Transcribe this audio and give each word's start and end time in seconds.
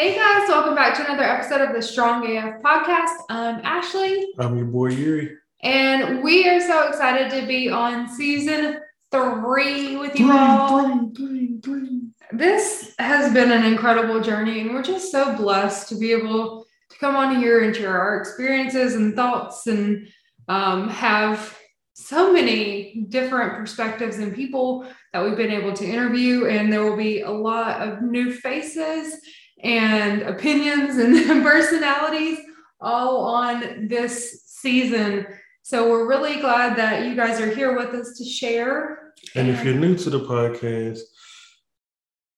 Hey 0.00 0.14
guys, 0.14 0.48
welcome 0.48 0.76
back 0.76 0.94
to 0.94 1.04
another 1.04 1.24
episode 1.24 1.60
of 1.60 1.74
the 1.74 1.82
Strong 1.82 2.24
AF 2.24 2.62
podcast. 2.62 3.16
I'm 3.28 3.60
Ashley. 3.64 4.28
I'm 4.38 4.56
your 4.56 4.66
boy 4.66 4.90
Yuri. 4.90 5.36
And 5.64 6.22
we 6.22 6.48
are 6.48 6.60
so 6.60 6.86
excited 6.86 7.32
to 7.32 7.44
be 7.48 7.68
on 7.68 8.08
season 8.08 8.78
three 9.10 9.96
with 9.96 10.16
you 10.16 10.30
all. 10.30 10.86
Three, 10.86 11.10
three, 11.16 11.58
three. 11.64 12.00
This 12.30 12.94
has 13.00 13.34
been 13.34 13.50
an 13.50 13.64
incredible 13.64 14.20
journey, 14.20 14.60
and 14.60 14.72
we're 14.72 14.84
just 14.84 15.10
so 15.10 15.36
blessed 15.36 15.88
to 15.88 15.96
be 15.96 16.12
able 16.12 16.64
to 16.90 16.98
come 16.98 17.16
on 17.16 17.34
here 17.34 17.64
and 17.64 17.74
share 17.74 18.00
our 18.00 18.20
experiences 18.20 18.94
and 18.94 19.16
thoughts 19.16 19.66
and 19.66 20.06
um, 20.46 20.88
have 20.90 21.58
so 21.94 22.32
many 22.32 23.04
different 23.08 23.56
perspectives 23.56 24.18
and 24.18 24.32
people 24.32 24.86
that 25.12 25.24
we've 25.24 25.36
been 25.36 25.50
able 25.50 25.72
to 25.72 25.84
interview. 25.84 26.46
And 26.46 26.72
there 26.72 26.84
will 26.84 26.96
be 26.96 27.22
a 27.22 27.30
lot 27.32 27.82
of 27.82 28.00
new 28.00 28.32
faces 28.32 29.20
and 29.62 30.22
opinions 30.22 30.96
and 30.96 31.42
personalities 31.42 32.38
all 32.80 33.24
on 33.24 33.88
this 33.88 34.44
season. 34.46 35.26
So 35.62 35.90
we're 35.90 36.08
really 36.08 36.40
glad 36.40 36.76
that 36.76 37.06
you 37.06 37.14
guys 37.14 37.40
are 37.40 37.54
here 37.54 37.76
with 37.76 37.88
us 37.94 38.16
to 38.18 38.24
share. 38.24 39.12
And 39.34 39.48
if 39.48 39.64
you're 39.64 39.74
new 39.74 39.96
to 39.98 40.10
the 40.10 40.20
podcast, 40.20 41.00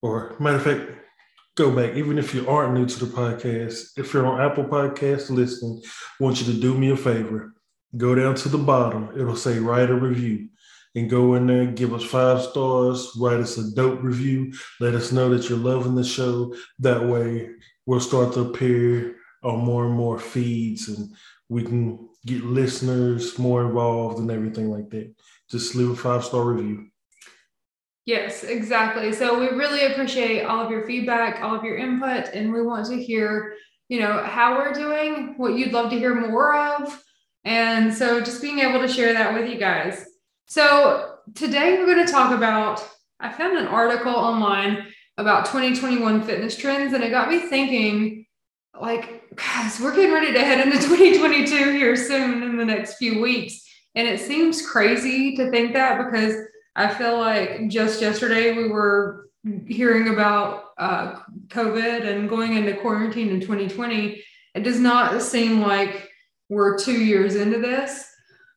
or 0.03 0.35
matter 0.41 0.57
of 0.57 0.63
fact, 0.63 0.91
go 1.55 1.71
back. 1.71 1.95
Even 1.95 2.19
if 2.19 2.35
you 2.35 2.49
aren't 2.49 2.75
new 2.75 2.87
to 2.87 3.05
the 3.05 3.13
podcast, 3.13 3.99
if 3.99 4.13
you're 4.13 4.27
on 4.27 4.41
Apple 4.41 4.65
Podcasts 4.65 5.31
listening, 5.31 5.83
I 5.85 6.25
want 6.25 6.41
you 6.41 6.53
to 6.53 6.59
do 6.59 6.77
me 6.77 6.91
a 6.91 6.97
favor. 6.97 7.55
Go 7.97 8.15
down 8.15 8.35
to 8.37 8.49
the 8.49 8.59
bottom. 8.59 9.11
It'll 9.17 9.37
say 9.37 9.59
write 9.59 9.91
a 9.91 9.95
review. 9.95 10.49
And 10.97 11.09
go 11.09 11.35
in 11.35 11.47
there, 11.47 11.67
give 11.67 11.95
us 11.95 12.03
five 12.03 12.43
stars, 12.43 13.13
write 13.17 13.39
us 13.39 13.59
a 13.59 13.71
dope 13.75 14.03
review. 14.03 14.53
Let 14.81 14.95
us 14.95 15.13
know 15.13 15.29
that 15.31 15.49
you're 15.49 15.59
loving 15.59 15.95
the 15.95 16.03
show. 16.03 16.55
That 16.81 17.05
way, 17.07 17.51
we'll 17.87 18.01
start 18.01 18.35
to 18.35 18.41
appear 18.41 19.17
on 19.43 19.61
more 19.61 19.87
and 19.87 19.95
more 19.95 20.19
feeds 20.19 20.89
and 20.89 21.15
we 21.49 21.65
can 21.65 22.09
get 22.27 22.45
listeners 22.45 23.39
more 23.39 23.67
involved 23.67 24.19
and 24.19 24.31
everything 24.31 24.71
like 24.71 24.91
that. 24.91 25.13
Just 25.51 25.75
leave 25.75 25.91
a 25.91 25.97
five 25.97 26.25
star 26.25 26.45
review. 26.45 26.87
Yes, 28.07 28.45
exactly. 28.45 29.13
So 29.13 29.39
we 29.39 29.49
really 29.49 29.87
appreciate 29.87 30.45
all 30.45 30.65
of 30.65 30.71
your 30.71 30.87
feedback, 30.87 31.43
all 31.43 31.55
of 31.55 31.65
your 31.65 31.77
input, 31.77 32.29
and 32.33 32.53
we 32.53 32.63
want 32.63 32.87
to 32.87 33.03
hear, 33.03 33.55
you 33.89 34.01
know, 34.01 34.23
how 34.23 34.57
we're 34.57 34.73
doing, 34.73 35.35
what 35.37 35.55
you'd 35.55 35.73
love 35.73 35.91
to 35.91 35.99
hear 35.99 36.15
more 36.15 36.57
of. 36.57 37.03
And 37.45 37.93
so 37.93 38.21
just 38.21 38.43
being 38.43 38.61
able 38.61 38.81
to 38.81 38.89
share 38.89 39.13
that 39.13 39.35
with 39.35 39.51
you 39.51 39.59
guys. 39.59 40.05
So 40.51 41.15
today 41.37 41.79
we're 41.79 41.87
going 41.87 42.05
to 42.05 42.13
talk 42.13 42.37
about, 42.37 42.85
I 43.21 43.31
found 43.31 43.57
an 43.57 43.69
article 43.69 44.13
online 44.13 44.85
about 45.17 45.47
2021 45.47 46.25
fitness 46.25 46.57
trends, 46.57 46.93
and 46.93 47.05
it 47.05 47.11
got 47.11 47.31
me 47.31 47.39
thinking, 47.39 48.27
like, 48.75 49.37
guys, 49.37 49.79
we're 49.79 49.95
getting 49.95 50.13
ready 50.13 50.33
to 50.33 50.41
head 50.41 50.67
into 50.67 50.77
2022 50.89 51.71
here 51.71 51.95
soon 51.95 52.43
in 52.43 52.57
the 52.57 52.65
next 52.65 52.97
few 52.97 53.21
weeks. 53.21 53.65
And 53.95 54.09
it 54.09 54.19
seems 54.19 54.69
crazy 54.69 55.37
to 55.37 55.53
think 55.53 55.73
that 55.75 56.05
because 56.05 56.35
I 56.75 56.93
feel 56.95 57.17
like 57.17 57.69
just 57.69 58.01
yesterday 58.01 58.57
we 58.57 58.71
were 58.71 59.29
hearing 59.69 60.09
about 60.09 60.65
uh, 60.79 61.21
COVID 61.47 62.05
and 62.05 62.29
going 62.29 62.57
into 62.57 62.75
quarantine 62.75 63.29
in 63.29 63.41
2020. 63.41 64.21
It 64.57 64.65
does 64.65 64.81
not 64.81 65.23
seem 65.23 65.61
like 65.61 66.09
we're 66.49 66.77
two 66.77 67.05
years 67.05 67.37
into 67.37 67.61
this. 67.61 68.10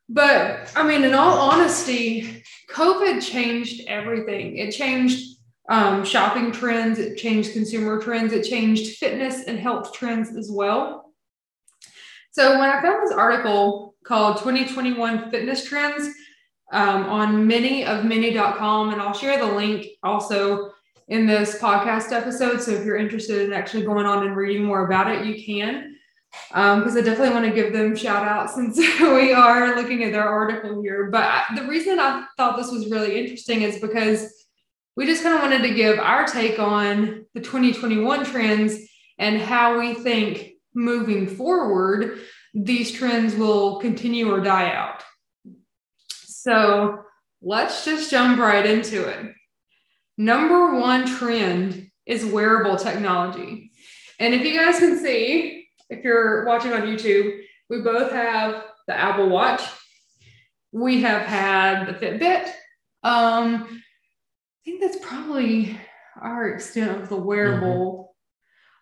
But 0.08 0.72
I 0.76 0.86
mean, 0.86 1.04
in 1.04 1.14
all 1.14 1.38
honesty, 1.38 2.42
COVID 2.70 3.22
changed 3.22 3.82
everything. 3.88 4.56
It 4.56 4.72
changed 4.72 5.38
um, 5.68 6.04
shopping 6.04 6.52
trends, 6.52 6.98
it 6.98 7.16
changed 7.16 7.52
consumer 7.52 8.00
trends, 8.00 8.32
it 8.32 8.44
changed 8.44 8.98
fitness 8.98 9.44
and 9.44 9.58
health 9.58 9.94
trends 9.94 10.36
as 10.36 10.50
well. 10.52 11.12
So 12.32 12.58
when 12.58 12.68
I 12.68 12.82
found 12.82 13.06
this 13.06 13.16
article 13.16 13.94
called 14.04 14.38
2021 14.38 15.30
Fitness 15.30 15.66
Trends, 15.66 16.14
um, 16.72 17.04
on 17.04 17.48
manyofmany.com. 17.48 18.92
And 18.92 19.00
I'll 19.00 19.14
share 19.14 19.38
the 19.38 19.52
link 19.52 19.86
also 20.02 20.72
in 21.08 21.26
this 21.26 21.58
podcast 21.60 22.12
episode. 22.12 22.60
So 22.60 22.72
if 22.72 22.84
you're 22.84 22.96
interested 22.96 23.42
in 23.42 23.52
actually 23.52 23.84
going 23.84 24.06
on 24.06 24.26
and 24.26 24.36
reading 24.36 24.64
more 24.64 24.86
about 24.86 25.10
it, 25.10 25.24
you 25.24 25.42
can. 25.44 25.96
Because 26.48 26.92
um, 26.92 26.98
I 26.98 27.00
definitely 27.00 27.34
want 27.34 27.46
to 27.46 27.52
give 27.52 27.72
them 27.72 27.96
shout 27.96 28.26
out 28.26 28.50
since 28.50 28.76
we 29.00 29.32
are 29.32 29.74
looking 29.76 30.04
at 30.04 30.12
their 30.12 30.28
article 30.28 30.82
here. 30.82 31.10
But 31.10 31.44
the 31.56 31.64
reason 31.64 31.98
I 31.98 32.26
thought 32.36 32.56
this 32.56 32.70
was 32.70 32.90
really 32.90 33.18
interesting 33.18 33.62
is 33.62 33.80
because 33.80 34.32
we 34.96 35.06
just 35.06 35.22
kind 35.22 35.34
of 35.34 35.42
wanted 35.42 35.66
to 35.66 35.74
give 35.74 35.98
our 35.98 36.26
take 36.26 36.58
on 36.58 37.26
the 37.34 37.40
2021 37.40 38.24
trends 38.24 38.78
and 39.18 39.40
how 39.40 39.78
we 39.78 39.94
think 39.94 40.52
moving 40.74 41.26
forward 41.26 42.20
these 42.54 42.92
trends 42.92 43.34
will 43.34 43.80
continue 43.80 44.32
or 44.32 44.40
die 44.40 44.72
out. 44.72 45.02
So 46.26 47.00
let's 47.42 47.84
just 47.84 48.10
jump 48.10 48.38
right 48.38 48.64
into 48.64 49.08
it. 49.08 49.32
Number 50.16 50.78
one 50.78 51.06
trend 51.06 51.90
is 52.06 52.24
wearable 52.24 52.76
technology. 52.76 53.72
And 54.20 54.34
if 54.34 54.44
you 54.44 54.56
guys 54.56 54.78
can 54.78 55.02
see, 55.02 55.63
if 55.90 56.04
you're 56.04 56.44
watching 56.46 56.72
on 56.72 56.82
YouTube, 56.82 57.40
we 57.68 57.80
both 57.80 58.12
have 58.12 58.64
the 58.86 58.94
Apple 58.94 59.28
Watch. 59.28 59.62
We 60.72 61.02
have 61.02 61.22
had 61.22 61.86
the 61.86 61.92
Fitbit. 61.92 62.46
Um, 63.02 63.64
I 63.64 64.64
think 64.64 64.80
that's 64.80 65.04
probably 65.04 65.78
our 66.20 66.48
extent 66.48 67.00
of 67.00 67.08
the 67.08 67.16
wearable. 67.16 68.14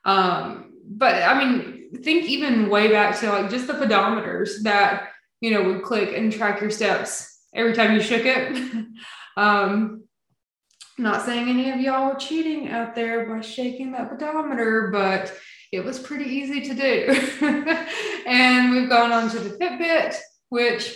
Mm-hmm. 0.07 0.11
Um, 0.11 0.73
but 0.85 1.23
I 1.23 1.39
mean, 1.39 1.91
think 2.03 2.25
even 2.25 2.71
way 2.71 2.89
back 2.89 3.19
to 3.21 3.29
like 3.31 3.51
just 3.51 3.67
the 3.67 3.75
pedometers 3.75 4.63
that 4.63 5.11
you 5.41 5.51
know 5.51 5.65
would 5.65 5.83
click 5.83 6.17
and 6.17 6.33
track 6.33 6.61
your 6.61 6.71
steps 6.71 7.41
every 7.55 7.75
time 7.75 7.95
you 7.95 8.01
shook 8.01 8.23
it. 8.25 8.87
um, 9.37 10.05
not 10.99 11.25
saying 11.25 11.49
any 11.49 11.71
of 11.71 11.81
y'all 11.81 12.13
were 12.13 12.19
cheating 12.19 12.69
out 12.69 12.95
there 12.95 13.27
by 13.27 13.41
shaking 13.41 13.93
that 13.93 14.11
pedometer, 14.11 14.91
but 14.93 15.35
it 15.73 15.83
was 15.83 15.99
pretty 15.99 16.27
easy 16.27 16.61
to 16.61 16.75
do. 16.75 17.47
and 18.27 18.73
we've 18.73 18.91
gone 18.91 19.11
on 19.11 19.31
to 19.31 19.39
the 19.39 19.57
Fitbit, 19.57 20.17
which 20.51 20.95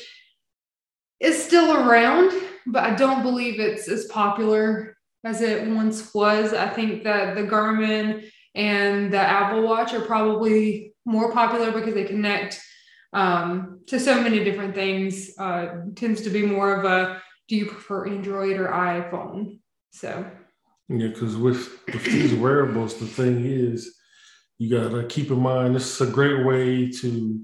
is 1.19 1.43
still 1.43 1.89
around, 1.89 2.31
but 2.67 2.85
I 2.85 2.95
don't 2.95 3.23
believe 3.23 3.59
it's 3.59 3.89
as 3.89 4.05
popular 4.07 4.97
as 5.25 5.41
it 5.41 5.67
once 5.67 6.15
was. 6.15 6.53
I 6.53 6.69
think 6.69 7.05
that 7.05 7.35
the 7.35 7.43
Garmin 7.43 8.31
and 8.55 9.13
the 9.13 9.19
Apple 9.19 9.63
Watch 9.63 9.95
are 9.95 10.03
probably 10.03 10.95
more 11.07 11.33
popular 11.33 11.73
because 11.73 11.95
they 11.95 12.05
connect 12.05 12.61
um, 13.15 13.81
to 13.87 13.99
so 13.99 14.21
many 14.21 14.45
different 14.45 14.75
things. 14.75 15.31
Uh, 15.39 15.85
tends 15.95 16.21
to 16.23 16.31
be 16.31 16.43
more 16.45 16.75
of 16.75 16.85
a 16.85 17.23
do 17.49 17.57
you 17.57 17.67
prefer 17.67 18.09
Android 18.09 18.57
or 18.57 18.69
iPhone? 18.69 19.61
So 19.91 20.31
yeah, 20.89 21.09
because 21.09 21.37
with 21.37 21.81
with 21.87 22.05
these 22.05 22.35
wearables, 22.35 22.97
the 22.97 23.07
thing 23.07 23.47
is, 23.47 23.96
you 24.59 24.71
gotta 24.71 25.05
keep 25.07 25.31
in 25.31 25.41
mind 25.41 25.75
this 25.75 26.01
is 26.01 26.09
a 26.09 26.11
great 26.11 26.45
way 26.45 26.91
to 26.91 27.41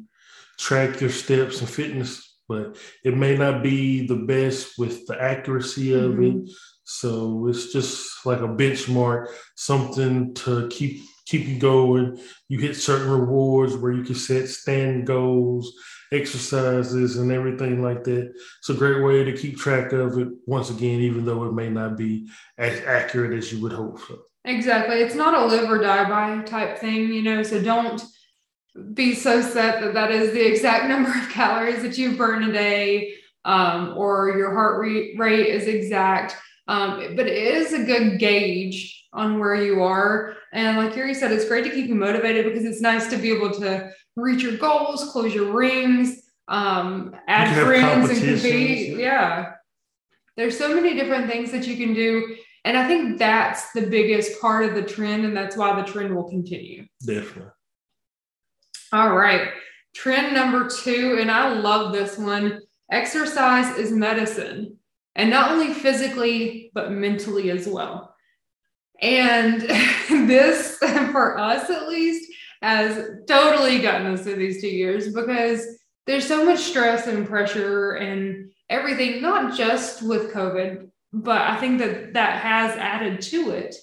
track 0.59 1.01
your 1.01 1.11
steps 1.11 1.61
and 1.61 1.69
fitness, 1.69 2.39
but 2.49 2.77
it 3.05 3.17
may 3.17 3.37
not 3.37 3.63
be 3.63 4.07
the 4.07 4.17
best 4.17 4.79
with 4.79 5.07
the 5.07 5.21
accuracy 5.21 5.93
of 5.93 6.13
mm-hmm. 6.13 6.47
it. 6.47 6.51
So 6.85 7.47
it's 7.49 7.73
just 7.73 8.27
like 8.27 8.41
a 8.41 8.49
benchmark, 8.49 9.29
something 9.57 10.35
to 10.35 10.69
keep 10.69 11.03
keep 11.27 11.47
you 11.47 11.59
going. 11.59 12.19
You 12.49 12.59
hit 12.59 12.77
certain 12.77 13.11
rewards 13.11 13.77
where 13.77 13.93
you 13.93 14.03
can 14.03 14.15
set 14.15 14.49
stand 14.49 15.07
goals, 15.07 15.73
exercises, 16.11 17.17
and 17.17 17.31
everything 17.31 17.83
like 17.83 18.05
that. 18.05 18.33
It's 18.59 18.69
a 18.69 18.75
great 18.75 19.03
way 19.03 19.25
to 19.25 19.37
keep 19.37 19.57
track 19.57 19.93
of 19.93 20.19
it. 20.19 20.29
Once 20.47 20.71
again, 20.71 21.01
even 21.01 21.25
though 21.25 21.45
it 21.45 21.55
may 21.55 21.71
not 21.71 21.97
be 21.97 22.29
as 22.59 22.81
accurate 22.85 23.39
as 23.39 23.53
you 23.53 23.63
would 23.63 23.73
hope 23.73 24.01
for. 24.01 24.19
Exactly. 24.45 24.97
It's 24.97 25.15
not 25.15 25.35
a 25.35 25.45
live 25.45 25.71
or 25.71 25.79
die 25.79 26.09
by 26.09 26.43
type 26.43 26.79
thing, 26.79 27.13
you 27.13 27.23
know. 27.23 27.43
So 27.43 27.63
don't 27.63 28.03
be 28.95 29.15
so 29.15 29.41
set 29.41 29.81
that 29.81 29.95
that 29.95 30.11
is 30.11 30.33
the 30.33 30.45
exact 30.45 30.89
number 30.89 31.11
of 31.11 31.29
calories 31.31 31.83
that 31.83 31.99
you 31.99 32.17
burn 32.17 32.45
a 32.45 32.53
day, 32.53 33.15
um, 33.45 33.95
or 33.97 34.37
your 34.37 34.53
heart 34.53 34.81
rate 34.81 35.47
is 35.47 35.67
exact. 35.67 36.37
Um, 36.69 37.17
but 37.17 37.27
it 37.27 37.37
is 37.37 37.73
a 37.73 37.85
good 37.85 38.19
gauge 38.19 39.09
on 39.13 39.39
where 39.39 39.55
you 39.55 39.83
are. 39.83 40.37
And 40.53 40.79
like 40.79 40.97
Yuri 40.97 41.15
said, 41.15 41.33
it's 41.33 41.47
great 41.47 41.65
to 41.65 41.71
keep 41.71 41.89
you 41.89 41.95
motivated 41.95 42.45
because 42.47 42.65
it's 42.65 42.81
nice 42.81 43.09
to 43.11 43.17
be 43.17 43.33
able 43.33 43.51
to 43.61 43.91
reach 44.17 44.43
your 44.43 44.57
goals, 44.57 45.11
close 45.11 45.35
your 45.35 45.53
rings, 45.53 46.23
um, 46.49 47.15
add 47.29 47.55
friends 47.55 48.11
and 48.11 48.21
compete. 48.21 48.97
Yeah. 48.97 49.55
There's 50.37 50.57
so 50.57 50.75
many 50.75 50.95
different 50.95 51.31
things 51.31 51.51
that 51.53 51.67
you 51.67 51.77
can 51.77 51.95
do. 51.95 52.37
And 52.65 52.77
I 52.77 52.87
think 52.87 53.19
that's 53.19 53.73
the 53.73 53.87
biggest 53.87 54.41
part 54.41 54.65
of 54.65 54.75
the 54.75 54.83
trend. 54.83 55.25
And 55.25 55.37
that's 55.37 55.57
why 55.57 55.81
the 55.81 55.87
trend 55.87 56.15
will 56.15 56.29
continue. 56.29 56.87
Definitely. 57.05 57.51
All 58.93 59.17
right. 59.17 59.49
Trend 59.95 60.35
number 60.35 60.69
two, 60.69 61.19
and 61.21 61.31
I 61.31 61.53
love 61.53 61.93
this 61.93 62.17
one 62.19 62.61
exercise 62.91 63.77
is 63.77 63.91
medicine, 63.91 64.77
and 65.15 65.31
not 65.31 65.51
only 65.51 65.73
physically, 65.73 66.71
but 66.75 66.93
mentally 66.93 67.51
as 67.51 67.67
well. 67.67 68.15
And 69.01 69.61
this, 70.09 70.79
for 70.79 71.39
us 71.39 71.69
at 71.69 71.89
least, 71.89 72.31
has 72.63 73.11
totally 73.27 73.81
gotten 73.81 74.07
us 74.07 74.23
through 74.23 74.37
these 74.37 74.61
two 74.61 74.69
years 74.69 75.13
because 75.13 75.67
there's 76.07 76.27
so 76.27 76.45
much 76.45 76.61
stress 76.61 77.07
and 77.07 77.27
pressure 77.27 77.93
and 77.93 78.51
everything, 78.71 79.21
not 79.21 79.57
just 79.57 80.03
with 80.03 80.33
COVID, 80.33 80.89
but 81.13 81.41
I 81.43 81.57
think 81.57 81.79
that 81.79 82.15
that 82.15 82.41
has 82.41 82.77
added 82.77 83.21
to 83.23 83.51
it. 83.51 83.75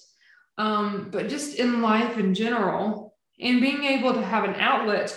Um, 0.58 1.08
but 1.10 1.28
just 1.28 1.58
in 1.58 1.80
life 1.80 2.18
in 2.18 2.34
general, 2.34 3.14
and 3.40 3.60
being 3.60 3.84
able 3.84 4.12
to 4.12 4.22
have 4.22 4.44
an 4.44 4.56
outlet 4.56 5.16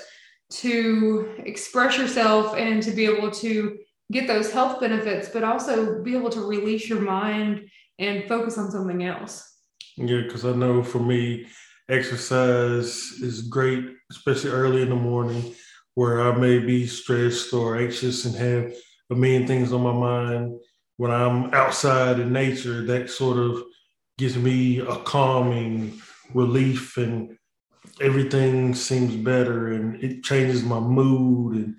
to 0.49 1.33
express 1.39 1.97
yourself 1.97 2.55
and 2.55 2.81
to 2.83 2.91
be 2.91 3.05
able 3.05 3.31
to 3.31 3.77
get 4.11 4.27
those 4.27 4.51
health 4.51 4.79
benefits, 4.79 5.29
but 5.29 5.43
also 5.43 6.01
be 6.03 6.15
able 6.15 6.29
to 6.29 6.47
release 6.47 6.87
your 6.87 7.01
mind 7.01 7.69
and 7.99 8.27
focus 8.27 8.57
on 8.57 8.71
something 8.71 9.03
else. 9.03 9.57
Yeah, 9.97 10.21
because 10.21 10.45
I 10.45 10.53
know 10.53 10.83
for 10.83 10.99
me, 10.99 11.47
exercise 11.89 12.95
is 13.21 13.41
great, 13.41 13.85
especially 14.11 14.51
early 14.51 14.81
in 14.81 14.89
the 14.89 14.95
morning 14.95 15.53
where 15.95 16.21
I 16.21 16.35
may 16.35 16.59
be 16.59 16.87
stressed 16.87 17.53
or 17.53 17.77
anxious 17.77 18.25
and 18.25 18.35
have 18.35 18.73
a 19.11 19.15
million 19.15 19.45
things 19.45 19.73
on 19.73 19.81
my 19.81 19.93
mind. 19.93 20.59
When 20.97 21.11
I'm 21.11 21.53
outside 21.53 22.19
in 22.19 22.31
nature, 22.31 22.85
that 22.85 23.09
sort 23.09 23.37
of 23.37 23.63
gives 24.17 24.37
me 24.37 24.79
a 24.79 24.97
calming 24.97 26.01
relief 26.33 26.97
and 26.97 27.37
everything 28.01 28.73
seems 28.73 29.15
better 29.15 29.73
and 29.73 30.01
it 30.03 30.23
changes 30.23 30.63
my 30.63 30.79
mood 30.79 31.55
and 31.55 31.75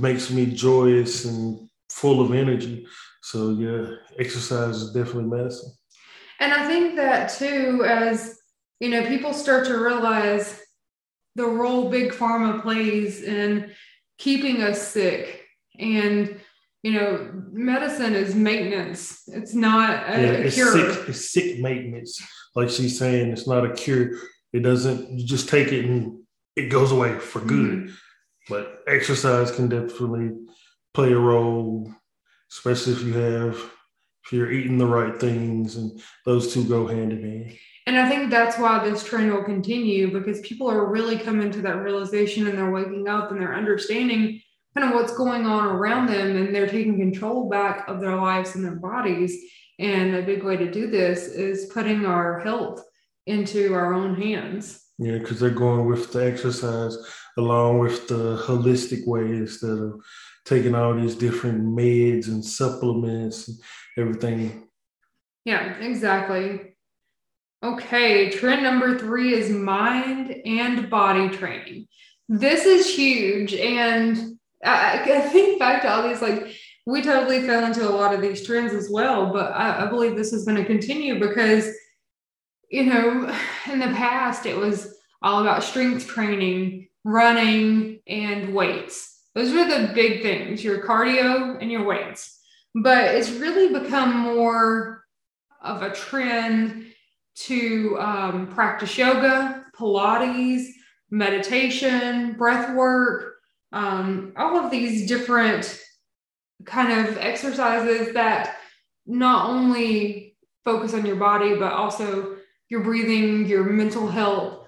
makes 0.00 0.30
me 0.30 0.46
joyous 0.46 1.24
and 1.24 1.68
full 1.90 2.20
of 2.20 2.32
energy. 2.32 2.86
So 3.22 3.50
yeah, 3.50 3.96
exercise 4.18 4.76
is 4.76 4.92
definitely 4.92 5.24
medicine. 5.24 5.72
And 6.40 6.52
I 6.52 6.66
think 6.66 6.96
that 6.96 7.30
too, 7.30 7.84
as 7.86 8.38
you 8.80 8.90
know, 8.90 9.06
people 9.06 9.32
start 9.32 9.66
to 9.66 9.78
realize 9.78 10.60
the 11.34 11.46
role 11.46 11.90
big 11.90 12.12
pharma 12.12 12.62
plays 12.62 13.22
in 13.22 13.72
keeping 14.18 14.62
us 14.62 14.80
sick. 14.86 15.44
And 15.78 16.40
you 16.86 16.92
know, 16.92 17.28
medicine 17.50 18.14
is 18.14 18.36
maintenance. 18.36 19.24
It's 19.26 19.54
not 19.54 20.08
a, 20.08 20.22
yeah, 20.22 20.30
it's 20.44 20.54
cure. 20.54 20.70
Sick, 20.72 21.08
it's 21.08 21.32
sick 21.32 21.58
maintenance. 21.58 22.24
Like 22.54 22.70
she's 22.70 22.96
saying, 22.96 23.32
it's 23.32 23.48
not 23.48 23.64
a 23.64 23.72
cure. 23.72 24.12
It 24.52 24.60
doesn't, 24.60 25.10
you 25.10 25.26
just 25.26 25.48
take 25.48 25.72
it 25.72 25.84
and 25.84 26.20
it 26.54 26.68
goes 26.68 26.92
away 26.92 27.18
for 27.18 27.40
good. 27.40 27.72
Mm-hmm. 27.72 27.94
But 28.48 28.84
exercise 28.86 29.50
can 29.50 29.68
definitely 29.68 30.30
play 30.94 31.12
a 31.12 31.18
role, 31.18 31.92
especially 32.52 32.92
if 32.92 33.02
you 33.02 33.14
have, 33.14 33.56
if 34.24 34.32
you're 34.32 34.52
eating 34.52 34.78
the 34.78 34.86
right 34.86 35.18
things 35.18 35.74
and 35.74 36.00
those 36.24 36.54
two 36.54 36.62
go 36.68 36.86
hand 36.86 37.10
in 37.10 37.20
hand. 37.20 37.58
And 37.88 37.98
I 37.98 38.08
think 38.08 38.30
that's 38.30 38.60
why 38.60 38.88
this 38.88 39.02
trend 39.02 39.32
will 39.32 39.42
continue 39.42 40.12
because 40.12 40.40
people 40.42 40.70
are 40.70 40.86
really 40.86 41.18
coming 41.18 41.50
to 41.50 41.62
that 41.62 41.82
realization 41.82 42.46
and 42.46 42.56
they're 42.56 42.70
waking 42.70 43.08
up 43.08 43.32
and 43.32 43.40
they're 43.40 43.56
understanding 43.56 44.40
kind 44.76 44.92
of 44.92 44.94
what's 44.94 45.16
going 45.16 45.46
on 45.46 45.66
around 45.66 46.06
them 46.06 46.36
and 46.36 46.54
they're 46.54 46.68
taking 46.68 46.98
control 46.98 47.48
back 47.48 47.88
of 47.88 48.00
their 48.00 48.16
lives 48.16 48.54
and 48.54 48.64
their 48.64 48.76
bodies. 48.76 49.34
And 49.78 50.14
a 50.14 50.22
big 50.22 50.42
way 50.42 50.56
to 50.56 50.70
do 50.70 50.90
this 50.90 51.28
is 51.28 51.70
putting 51.72 52.04
our 52.04 52.40
health 52.40 52.82
into 53.26 53.74
our 53.74 53.94
own 53.94 54.14
hands. 54.20 54.82
Yeah, 54.98 55.18
because 55.18 55.40
they're 55.40 55.50
going 55.50 55.86
with 55.86 56.12
the 56.12 56.24
exercise 56.24 56.96
along 57.38 57.78
with 57.78 58.08
the 58.08 58.42
holistic 58.46 59.06
way 59.06 59.22
instead 59.22 59.78
of 59.78 60.00
taking 60.44 60.74
all 60.74 60.94
these 60.94 61.14
different 61.14 61.62
meds 61.66 62.28
and 62.28 62.44
supplements 62.44 63.48
and 63.48 63.58
everything. 63.98 64.68
Yeah, 65.44 65.74
exactly. 65.78 66.74
Okay, 67.62 68.30
trend 68.30 68.62
number 68.62 68.98
three 68.98 69.34
is 69.34 69.50
mind 69.50 70.30
and 70.44 70.88
body 70.88 71.28
training. 71.30 71.86
This 72.28 72.64
is 72.64 72.94
huge. 72.94 73.54
And 73.54 74.35
I, 74.66 75.02
I 75.02 75.20
think 75.20 75.58
back 75.58 75.82
to 75.82 75.90
all 75.90 76.08
these, 76.08 76.22
like, 76.22 76.48
we 76.86 77.02
totally 77.02 77.42
fell 77.42 77.64
into 77.64 77.88
a 77.88 77.90
lot 77.90 78.14
of 78.14 78.20
these 78.20 78.46
trends 78.46 78.72
as 78.72 78.90
well. 78.90 79.32
But 79.32 79.52
I, 79.52 79.86
I 79.86 79.86
believe 79.88 80.16
this 80.16 80.32
is 80.32 80.44
going 80.44 80.56
to 80.56 80.64
continue 80.64 81.18
because, 81.18 81.68
you 82.70 82.84
know, 82.84 83.34
in 83.70 83.78
the 83.78 83.88
past, 83.88 84.46
it 84.46 84.56
was 84.56 84.94
all 85.22 85.40
about 85.40 85.62
strength 85.64 86.06
training, 86.06 86.88
running, 87.04 88.00
and 88.06 88.54
weights. 88.54 89.24
Those 89.34 89.52
were 89.52 89.64
the 89.64 89.92
big 89.94 90.22
things 90.22 90.62
your 90.62 90.82
cardio 90.82 91.60
and 91.60 91.70
your 91.70 91.84
weights. 91.84 92.40
But 92.74 93.14
it's 93.14 93.30
really 93.30 93.72
become 93.78 94.18
more 94.18 95.04
of 95.62 95.82
a 95.82 95.94
trend 95.94 96.92
to 97.36 97.98
um, 97.98 98.46
practice 98.48 98.96
yoga, 98.96 99.64
Pilates, 99.76 100.68
meditation, 101.10 102.34
breath 102.34 102.74
work, 102.74 103.35
um, 103.72 104.32
all 104.36 104.56
of 104.56 104.70
these 104.70 105.08
different 105.08 105.80
kind 106.64 107.06
of 107.06 107.18
exercises 107.18 108.14
that 108.14 108.56
not 109.06 109.48
only 109.48 110.36
focus 110.64 110.94
on 110.94 111.06
your 111.06 111.16
body, 111.16 111.54
but 111.56 111.72
also 111.72 112.36
your 112.68 112.80
breathing, 112.80 113.46
your 113.46 113.64
mental 113.64 114.08
health, 114.08 114.66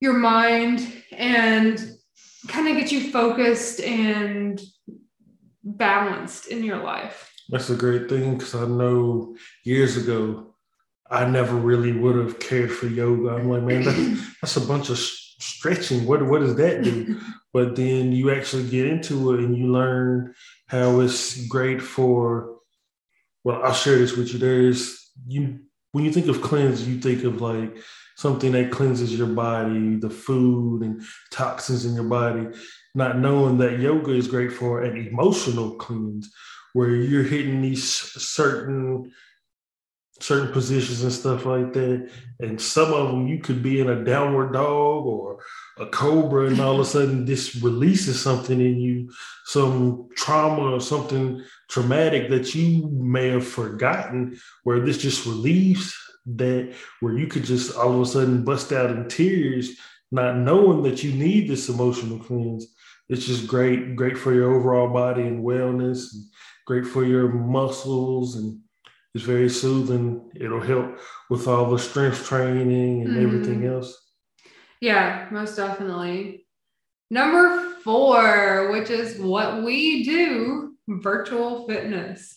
your 0.00 0.14
mind, 0.14 1.02
and 1.12 1.96
kind 2.48 2.68
of 2.68 2.76
get 2.76 2.92
you 2.92 3.10
focused 3.10 3.80
and 3.80 4.60
balanced 5.64 6.48
in 6.48 6.62
your 6.62 6.78
life. 6.78 7.32
That's 7.48 7.70
a 7.70 7.76
great 7.76 8.08
thing 8.08 8.36
because 8.36 8.54
I 8.54 8.66
know 8.66 9.36
years 9.64 9.96
ago 9.96 10.54
I 11.10 11.24
never 11.26 11.56
really 11.56 11.92
would 11.92 12.16
have 12.16 12.38
cared 12.38 12.70
for 12.70 12.86
yoga. 12.86 13.30
I'm 13.30 13.48
like, 13.48 13.62
man, 13.62 13.84
that's, 13.84 14.38
that's 14.42 14.56
a 14.56 14.66
bunch 14.66 14.90
of 14.90 14.98
stretching. 15.38 16.06
What 16.06 16.22
what 16.26 16.40
does 16.40 16.56
that 16.56 16.82
do? 16.82 17.20
But 17.54 17.76
then 17.76 18.12
you 18.12 18.30
actually 18.30 18.68
get 18.68 18.86
into 18.86 19.32
it 19.32 19.40
and 19.40 19.56
you 19.56 19.72
learn 19.72 20.34
how 20.66 21.00
it's 21.00 21.46
great 21.46 21.80
for. 21.80 22.58
Well, 23.42 23.62
I'll 23.64 23.72
share 23.72 23.96
this 23.96 24.16
with 24.16 24.34
you. 24.34 24.38
There's 24.38 25.10
you 25.26 25.60
when 25.92 26.04
you 26.04 26.12
think 26.12 26.28
of 26.28 26.42
cleanse, 26.42 26.86
you 26.86 27.00
think 27.00 27.24
of 27.24 27.40
like 27.40 27.78
something 28.16 28.52
that 28.52 28.70
cleanses 28.70 29.16
your 29.16 29.28
body, 29.28 29.96
the 29.96 30.10
food 30.10 30.82
and 30.82 31.02
toxins 31.32 31.86
in 31.86 31.94
your 31.94 32.04
body. 32.04 32.48
Not 32.94 33.18
knowing 33.18 33.58
that 33.58 33.80
yoga 33.80 34.12
is 34.12 34.28
great 34.28 34.52
for 34.52 34.82
an 34.82 34.96
emotional 34.96 35.76
cleanse, 35.76 36.30
where 36.74 36.90
you're 36.90 37.22
hitting 37.22 37.62
these 37.62 37.82
certain 37.82 39.10
certain 40.20 40.52
positions 40.52 41.02
and 41.02 41.12
stuff 41.12 41.44
like 41.44 41.72
that. 41.72 42.10
And 42.40 42.60
some 42.60 42.92
of 42.92 43.08
them 43.08 43.28
you 43.28 43.38
could 43.38 43.62
be 43.62 43.80
in 43.80 43.88
a 43.88 44.04
downward 44.04 44.52
dog 44.52 45.06
or 45.06 45.38
a 45.78 45.86
cobra, 45.86 46.46
and 46.46 46.60
all 46.60 46.74
of 46.74 46.80
a 46.80 46.84
sudden 46.84 47.24
this 47.24 47.56
releases 47.56 48.20
something 48.20 48.60
in 48.60 48.78
you, 48.78 49.10
some 49.46 50.08
trauma 50.16 50.72
or 50.72 50.80
something 50.80 51.42
traumatic 51.68 52.30
that 52.30 52.54
you 52.54 52.88
may 52.88 53.28
have 53.28 53.46
forgotten, 53.46 54.38
where 54.64 54.80
this 54.80 54.98
just 54.98 55.26
relieves 55.26 55.96
that, 56.26 56.74
where 57.00 57.16
you 57.16 57.26
could 57.26 57.44
just 57.44 57.76
all 57.76 57.94
of 57.94 58.00
a 58.00 58.06
sudden 58.06 58.44
bust 58.44 58.72
out 58.72 58.90
in 58.90 59.08
tears, 59.08 59.76
not 60.10 60.36
knowing 60.36 60.82
that 60.82 61.04
you 61.04 61.12
need 61.12 61.48
this 61.48 61.68
emotional 61.68 62.18
cleanse. 62.18 62.66
It's 63.08 63.26
just 63.26 63.46
great, 63.46 63.96
great 63.96 64.18
for 64.18 64.34
your 64.34 64.54
overall 64.54 64.92
body 64.92 65.22
and 65.22 65.44
wellness, 65.44 66.12
and 66.12 66.24
great 66.66 66.86
for 66.86 67.04
your 67.04 67.28
muscles 67.28 68.36
and 68.36 68.60
it's 69.14 69.24
very 69.24 69.48
soothing. 69.48 70.30
It'll 70.34 70.60
help 70.60 70.98
with 71.30 71.48
all 71.48 71.70
the 71.70 71.78
strength 71.78 72.26
training 72.26 73.02
and 73.02 73.10
mm-hmm. 73.10 73.26
everything 73.26 73.64
else. 73.66 73.96
Yeah, 74.80 75.28
most 75.30 75.56
definitely. 75.56 76.46
Number 77.10 77.74
four, 77.82 78.70
which 78.72 78.90
is 78.90 79.18
what 79.18 79.62
we 79.62 80.04
do 80.04 80.74
virtual 80.88 81.66
fitness. 81.66 82.34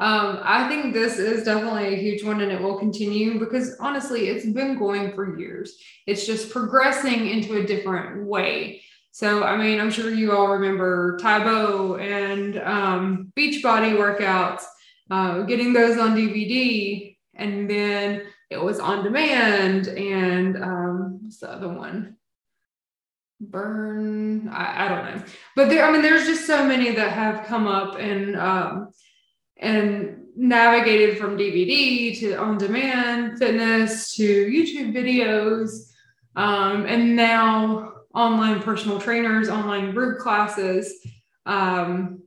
Um, 0.00 0.38
I 0.42 0.68
think 0.68 0.92
this 0.92 1.18
is 1.18 1.44
definitely 1.44 1.94
a 1.94 2.00
huge 2.00 2.22
one 2.22 2.40
and 2.40 2.52
it 2.52 2.60
will 2.60 2.78
continue 2.78 3.38
because 3.38 3.76
honestly, 3.80 4.28
it's 4.28 4.46
been 4.46 4.78
going 4.78 5.12
for 5.14 5.38
years. 5.38 5.76
It's 6.06 6.26
just 6.26 6.50
progressing 6.50 7.28
into 7.28 7.56
a 7.56 7.66
different 7.66 8.24
way. 8.24 8.82
So, 9.10 9.42
I 9.42 9.56
mean, 9.56 9.80
I'm 9.80 9.90
sure 9.90 10.12
you 10.12 10.32
all 10.32 10.48
remember 10.48 11.16
Tae 11.16 11.42
Bo 11.42 11.96
and 11.96 12.58
um, 12.60 13.32
Beachbody 13.36 13.96
workouts 13.96 14.62
uh, 15.10 15.42
getting 15.42 15.72
those 15.72 15.98
on 15.98 16.16
DVD, 16.16 17.16
and 17.34 17.68
then 17.68 18.22
it 18.50 18.62
was 18.62 18.80
on 18.80 19.04
demand. 19.04 19.88
And 19.88 20.62
um, 20.62 21.20
what's 21.22 21.38
the 21.38 21.50
other 21.50 21.68
one? 21.68 22.16
Burn. 23.40 24.48
I, 24.48 24.86
I 24.86 24.88
don't 24.88 25.04
know, 25.04 25.24
but 25.54 25.68
there. 25.68 25.84
I 25.84 25.92
mean, 25.92 26.02
there's 26.02 26.26
just 26.26 26.46
so 26.46 26.64
many 26.64 26.92
that 26.92 27.12
have 27.12 27.46
come 27.46 27.68
up 27.68 27.96
and 27.98 28.36
um, 28.36 28.90
and 29.56 30.24
navigated 30.36 31.18
from 31.18 31.36
DVD 31.36 32.18
to 32.18 32.34
on 32.34 32.58
demand 32.58 33.38
fitness 33.38 34.14
to 34.16 34.46
YouTube 34.46 34.92
videos, 34.92 35.92
um, 36.34 36.84
and 36.86 37.14
now 37.14 37.92
online 38.12 38.60
personal 38.60 39.00
trainers, 39.00 39.48
online 39.48 39.92
group 39.92 40.18
classes. 40.18 40.92
Um, 41.46 42.22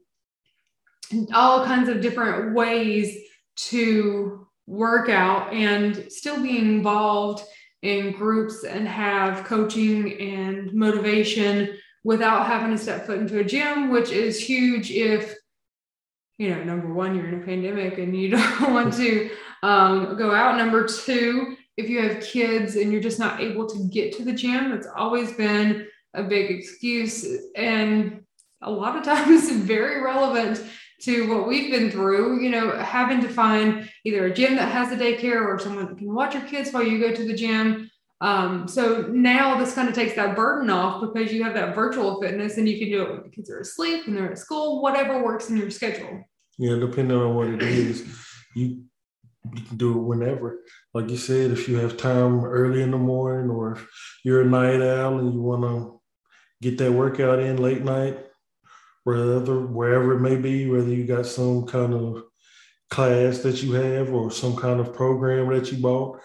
all 1.33 1.65
kinds 1.65 1.89
of 1.89 2.01
different 2.01 2.53
ways 2.53 3.17
to 3.55 4.47
workout 4.67 5.53
and 5.53 6.11
still 6.11 6.41
be 6.41 6.57
involved 6.57 7.43
in 7.81 8.11
groups 8.11 8.63
and 8.63 8.87
have 8.87 9.43
coaching 9.43 10.19
and 10.19 10.73
motivation 10.73 11.77
without 12.03 12.47
having 12.47 12.71
to 12.71 12.77
step 12.77 13.05
foot 13.05 13.19
into 13.19 13.39
a 13.39 13.43
gym, 13.43 13.89
which 13.89 14.11
is 14.11 14.39
huge 14.39 14.91
if, 14.91 15.35
you 16.37 16.49
know, 16.49 16.63
number 16.63 16.93
one, 16.93 17.15
you're 17.15 17.27
in 17.27 17.41
a 17.41 17.45
pandemic 17.45 17.97
and 17.97 18.15
you 18.15 18.29
don't 18.37 18.73
want 18.73 18.93
to 18.93 19.29
um, 19.63 20.17
go 20.17 20.33
out. 20.33 20.57
Number 20.57 20.87
two, 20.87 21.55
if 21.77 21.89
you 21.89 22.01
have 22.01 22.23
kids 22.23 22.75
and 22.75 22.91
you're 22.91 23.01
just 23.01 23.19
not 23.19 23.41
able 23.41 23.67
to 23.67 23.87
get 23.89 24.15
to 24.17 24.23
the 24.23 24.33
gym, 24.33 24.71
it's 24.71 24.87
always 24.95 25.33
been 25.33 25.87
a 26.13 26.23
big 26.23 26.51
excuse. 26.51 27.25
And 27.55 28.23
a 28.61 28.71
lot 28.71 28.95
of 28.95 29.03
times 29.03 29.49
very 29.51 30.01
relevant 30.01 30.63
to 31.03 31.27
what 31.29 31.47
we've 31.47 31.71
been 31.71 31.89
through, 31.89 32.41
you 32.41 32.49
know, 32.49 32.77
having 32.77 33.21
to 33.21 33.29
find 33.29 33.89
either 34.05 34.25
a 34.25 34.33
gym 34.33 34.55
that 34.55 34.71
has 34.71 34.91
a 34.91 34.95
daycare 34.95 35.45
or 35.45 35.59
someone 35.59 35.87
that 35.87 35.97
can 35.97 36.13
watch 36.13 36.33
your 36.33 36.43
kids 36.43 36.71
while 36.71 36.83
you 36.83 36.99
go 36.99 37.13
to 37.13 37.25
the 37.25 37.33
gym. 37.33 37.89
Um, 38.21 38.67
so 38.67 39.07
now 39.09 39.57
this 39.57 39.73
kind 39.73 39.89
of 39.89 39.95
takes 39.95 40.15
that 40.15 40.35
burden 40.35 40.69
off 40.69 41.01
because 41.01 41.33
you 41.33 41.43
have 41.43 41.55
that 41.55 41.73
virtual 41.73 42.21
fitness 42.21 42.57
and 42.57 42.69
you 42.69 42.77
can 42.77 42.89
do 42.89 43.01
it 43.01 43.11
when 43.11 43.23
the 43.23 43.29
kids 43.29 43.49
are 43.49 43.61
asleep 43.61 44.05
and 44.05 44.15
they're 44.15 44.31
at 44.31 44.37
school, 44.37 44.81
whatever 44.81 45.23
works 45.23 45.49
in 45.49 45.57
your 45.57 45.71
schedule. 45.71 46.23
Yeah, 46.59 46.75
depending 46.75 47.17
on 47.17 47.33
what 47.33 47.47
it 47.47 47.63
is, 47.63 48.05
you 48.55 48.83
you 49.55 49.61
can 49.63 49.77
do 49.77 49.97
it 49.97 50.03
whenever. 50.03 50.59
Like 50.93 51.09
you 51.09 51.17
said, 51.17 51.49
if 51.49 51.67
you 51.67 51.77
have 51.77 51.97
time 51.97 52.45
early 52.45 52.83
in 52.83 52.91
the 52.91 52.97
morning 52.97 53.49
or 53.49 53.73
if 53.73 53.87
you're 54.23 54.41
a 54.41 54.45
night 54.45 54.81
owl 54.81 55.17
and 55.17 55.33
you 55.33 55.41
want 55.41 55.63
to 55.63 55.99
get 56.61 56.77
that 56.77 56.91
workout 56.91 57.39
in 57.39 57.57
late 57.57 57.83
night, 57.83 58.19
wherever 59.03 59.65
wherever 59.67 60.13
it 60.13 60.19
may 60.19 60.35
be, 60.35 60.69
whether 60.69 60.89
you 60.89 61.05
got 61.05 61.25
some 61.25 61.65
kind 61.65 61.93
of 61.93 62.23
class 62.89 63.39
that 63.39 63.63
you 63.63 63.73
have 63.73 64.13
or 64.13 64.31
some 64.31 64.55
kind 64.55 64.79
of 64.79 64.93
program 64.93 65.47
that 65.49 65.71
you 65.71 65.77
bought, 65.77 66.19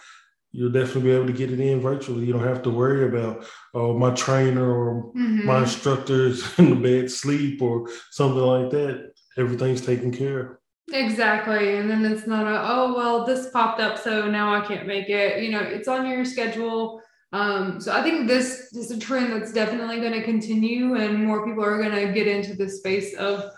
you'll 0.53 0.73
definitely 0.73 1.03
be 1.03 1.11
able 1.13 1.27
to 1.27 1.33
get 1.33 1.53
it 1.53 1.61
in 1.61 1.81
virtually. 1.81 2.25
You 2.25 2.33
don't 2.33 2.45
have 2.45 2.63
to 2.63 2.71
worry 2.71 3.07
about 3.07 3.47
oh 3.75 3.97
my 3.97 4.11
trainer 4.11 4.69
or 4.69 5.13
mm-hmm. 5.13 5.47
my 5.47 5.61
instructor 5.61 6.27
is 6.27 6.47
in 6.59 6.71
the 6.71 6.77
bed 6.77 7.11
sleep 7.11 7.63
or 7.63 7.89
something 8.11 8.41
like 8.41 8.71
that. 8.71 9.13
Everything's 9.37 9.85
taken 9.85 10.11
care 10.13 10.41
of. 10.41 10.57
Exactly. 10.93 11.77
And 11.77 11.91
then 11.91 12.05
it's 12.05 12.27
not 12.27 12.47
a, 12.47 12.63
oh, 12.73 12.95
well, 12.95 13.25
this 13.25 13.51
popped 13.51 13.81
up, 13.81 13.99
so 13.99 14.31
now 14.31 14.55
I 14.55 14.65
can't 14.65 14.87
make 14.87 15.09
it. 15.09 15.43
You 15.43 15.51
know, 15.51 15.61
it's 15.61 15.89
on 15.89 16.07
your 16.07 16.25
schedule. 16.25 17.03
Um, 17.37 17.81
so 17.83 17.93
I 17.93 18.03
think 18.03 18.29
this 18.29 18.73
is 18.73 18.91
a 18.91 18.99
trend 18.99 19.31
that's 19.31 19.53
definitely 19.53 20.01
going 20.01 20.15
to 20.15 20.23
continue, 20.23 20.95
and 20.95 21.23
more 21.23 21.45
people 21.45 21.63
are 21.63 21.77
going 21.77 21.95
to 21.95 22.11
get 22.11 22.27
into 22.27 22.55
the 22.55 22.67
space 22.67 23.15
of 23.17 23.51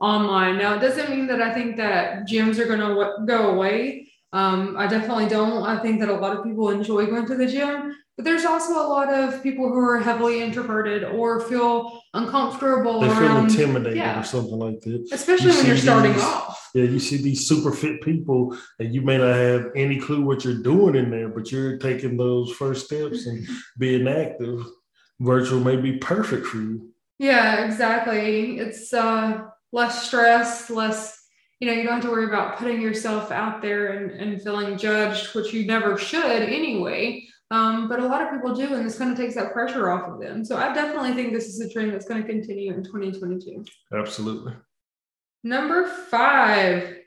online. 0.00 0.56
Now, 0.56 0.74
it 0.76 0.80
doesn't 0.80 1.10
mean 1.10 1.26
that 1.26 1.42
I 1.42 1.52
think 1.52 1.76
that 1.76 2.26
gyms 2.26 2.58
are 2.58 2.64
going 2.64 2.80
to 2.80 3.26
go 3.26 3.50
away. 3.50 4.05
Um, 4.36 4.76
I 4.76 4.86
definitely 4.86 5.28
don't. 5.28 5.62
I 5.62 5.78
think 5.80 5.98
that 6.00 6.10
a 6.10 6.14
lot 6.14 6.36
of 6.36 6.44
people 6.44 6.68
enjoy 6.68 7.06
going 7.06 7.24
to 7.24 7.36
the 7.36 7.46
gym, 7.46 7.96
but 8.16 8.26
there's 8.26 8.44
also 8.44 8.74
a 8.74 8.86
lot 8.86 9.10
of 9.10 9.42
people 9.42 9.66
who 9.66 9.78
are 9.78 9.98
heavily 9.98 10.42
introverted 10.42 11.04
or 11.04 11.40
feel 11.40 12.02
uncomfortable. 12.12 13.00
They 13.00 13.06
around, 13.06 13.48
feel 13.48 13.62
intimidated 13.62 13.96
yeah. 13.96 14.20
or 14.20 14.24
something 14.24 14.58
like 14.58 14.78
that. 14.82 15.08
Especially 15.10 15.52
you 15.52 15.56
when 15.56 15.66
you're 15.68 15.76
starting 15.78 16.12
these, 16.12 16.22
off. 16.22 16.70
Yeah, 16.74 16.84
you 16.84 16.98
see 16.98 17.16
these 17.16 17.48
super 17.48 17.72
fit 17.72 18.02
people 18.02 18.54
and 18.78 18.94
you 18.94 19.00
may 19.00 19.16
not 19.16 19.36
have 19.36 19.70
any 19.74 19.98
clue 19.98 20.22
what 20.22 20.44
you're 20.44 20.62
doing 20.62 20.96
in 20.96 21.10
there, 21.10 21.30
but 21.30 21.50
you're 21.50 21.78
taking 21.78 22.18
those 22.18 22.52
first 22.52 22.84
steps 22.84 23.24
and 23.24 23.48
being 23.78 24.06
active. 24.06 24.66
Virtual 25.18 25.60
may 25.60 25.76
be 25.76 25.96
perfect 25.96 26.46
for 26.46 26.58
you. 26.58 26.90
Yeah, 27.18 27.64
exactly. 27.64 28.58
It's 28.58 28.92
uh, 28.92 29.44
less 29.72 30.06
stress, 30.06 30.68
less 30.68 31.15
you 31.60 31.66
know, 31.66 31.72
you 31.72 31.84
don't 31.84 31.94
have 31.94 32.02
to 32.02 32.10
worry 32.10 32.26
about 32.26 32.58
putting 32.58 32.80
yourself 32.80 33.30
out 33.30 33.62
there 33.62 33.88
and, 33.88 34.10
and 34.10 34.42
feeling 34.42 34.76
judged, 34.76 35.34
which 35.34 35.52
you 35.52 35.66
never 35.66 35.96
should 35.96 36.42
anyway. 36.42 37.26
Um, 37.50 37.88
but 37.88 38.00
a 38.00 38.06
lot 38.06 38.22
of 38.22 38.30
people 38.30 38.54
do, 38.54 38.74
and 38.74 38.84
this 38.84 38.98
kind 38.98 39.10
of 39.10 39.16
takes 39.16 39.36
that 39.36 39.52
pressure 39.52 39.90
off 39.90 40.08
of 40.08 40.20
them. 40.20 40.44
So 40.44 40.56
I 40.56 40.72
definitely 40.72 41.14
think 41.14 41.32
this 41.32 41.46
is 41.46 41.60
a 41.60 41.72
trend 41.72 41.92
that's 41.92 42.06
going 42.06 42.20
to 42.20 42.28
continue 42.28 42.74
in 42.74 42.82
2022. 42.82 43.64
Absolutely. 43.94 44.54
Number 45.44 45.86
five. 45.86 46.98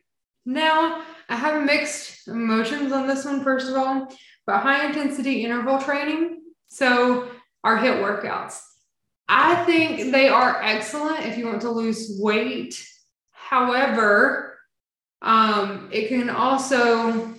Now, 0.45 1.03
I 1.27 1.35
have 1.35 1.63
mixed 1.63 2.27
emotions 2.27 2.91
on 2.91 3.05
this 3.05 3.25
one, 3.25 3.43
first 3.43 3.69
of 3.69 3.75
all, 3.75 4.07
but 4.47 4.61
high 4.61 4.87
intensity 4.87 5.43
interval 5.43 5.79
training. 5.79 6.41
So, 6.69 7.29
our 7.63 7.77
HIIT 7.77 8.01
workouts. 8.01 8.61
I 9.27 9.63
think 9.65 10.11
they 10.11 10.29
are 10.29 10.61
excellent 10.63 11.25
if 11.25 11.37
you 11.37 11.45
want 11.45 11.61
to 11.61 11.69
lose 11.69 12.17
weight. 12.19 12.83
However, 13.49 14.59
um, 15.23 15.89
it 15.91 16.07
can 16.09 16.29
also 16.29 17.33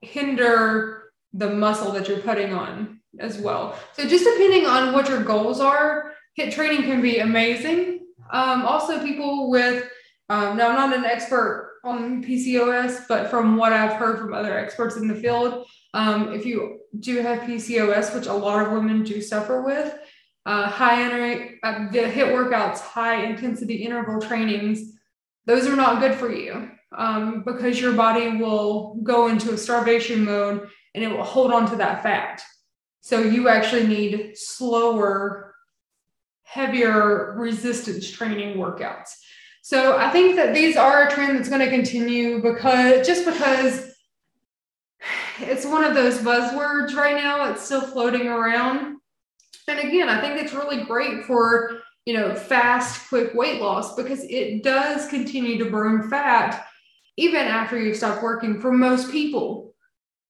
hinder 0.00 1.10
the 1.32 1.50
muscle 1.50 1.90
that 1.90 2.06
you're 2.06 2.20
putting 2.20 2.54
on 2.54 3.00
as 3.18 3.36
well. 3.38 3.76
So 3.94 4.06
just 4.06 4.24
depending 4.24 4.66
on 4.66 4.92
what 4.92 5.08
your 5.08 5.24
goals 5.24 5.58
are, 5.60 6.14
HIIT 6.38 6.52
training 6.52 6.82
can 6.82 7.02
be 7.02 7.18
amazing. 7.18 8.06
Um, 8.30 8.64
also, 8.64 9.02
people 9.02 9.50
with 9.50 9.90
um, 10.28 10.56
now 10.56 10.68
I'm 10.68 10.76
not 10.76 10.96
an 10.96 11.04
expert 11.04 11.80
on 11.82 12.22
PCOS, 12.22 13.08
but 13.08 13.28
from 13.28 13.56
what 13.56 13.72
I've 13.72 13.94
heard 13.94 14.20
from 14.20 14.32
other 14.32 14.56
experts 14.56 14.96
in 14.96 15.08
the 15.08 15.16
field, 15.16 15.66
um, 15.94 16.32
if 16.32 16.46
you 16.46 16.82
do 17.00 17.16
have 17.22 17.40
PCOS, 17.40 18.14
which 18.14 18.28
a 18.28 18.32
lot 18.32 18.64
of 18.64 18.72
women 18.72 19.02
do 19.02 19.20
suffer 19.20 19.62
with, 19.62 19.98
uh, 20.46 20.68
high 20.68 21.02
energy, 21.02 21.58
uh, 21.62 21.90
the 21.90 21.98
HIIT 21.98 22.32
workouts, 22.32 22.78
high 22.78 23.24
intensity 23.24 23.76
interval 23.76 24.20
trainings, 24.20 24.98
those 25.46 25.66
are 25.66 25.76
not 25.76 26.00
good 26.00 26.14
for 26.14 26.32
you 26.32 26.70
um, 26.96 27.42
because 27.42 27.80
your 27.80 27.92
body 27.92 28.36
will 28.36 28.96
go 29.02 29.28
into 29.28 29.52
a 29.52 29.58
starvation 29.58 30.24
mode 30.24 30.68
and 30.94 31.04
it 31.04 31.08
will 31.08 31.22
hold 31.22 31.52
on 31.52 31.68
to 31.70 31.76
that 31.76 32.02
fat. 32.02 32.42
So 33.00 33.20
you 33.20 33.48
actually 33.48 33.86
need 33.86 34.36
slower, 34.36 35.54
heavier 36.42 37.34
resistance 37.38 38.10
training 38.10 38.56
workouts. 38.56 39.10
So 39.62 39.96
I 39.96 40.10
think 40.10 40.36
that 40.36 40.54
these 40.54 40.76
are 40.76 41.06
a 41.06 41.10
trend 41.10 41.38
that's 41.38 41.48
going 41.48 41.60
to 41.60 41.70
continue 41.70 42.42
because 42.42 43.06
just 43.06 43.24
because 43.24 43.92
it's 45.38 45.64
one 45.64 45.84
of 45.84 45.94
those 45.94 46.18
buzzwords 46.18 46.94
right 46.94 47.14
now, 47.14 47.50
it's 47.50 47.62
still 47.62 47.82
floating 47.82 48.26
around. 48.26 48.99
And 49.70 49.88
again, 49.88 50.08
I 50.08 50.20
think 50.20 50.40
it's 50.40 50.52
really 50.52 50.84
great 50.84 51.24
for, 51.24 51.80
you 52.04 52.14
know, 52.14 52.34
fast, 52.34 53.08
quick 53.08 53.34
weight 53.34 53.60
loss 53.60 53.94
because 53.94 54.24
it 54.24 54.64
does 54.64 55.06
continue 55.08 55.62
to 55.62 55.70
burn 55.70 56.10
fat 56.10 56.66
even 57.16 57.46
after 57.46 57.80
you 57.80 57.94
stop 57.94 58.22
working 58.22 58.60
for 58.60 58.72
most 58.72 59.12
people. 59.12 59.74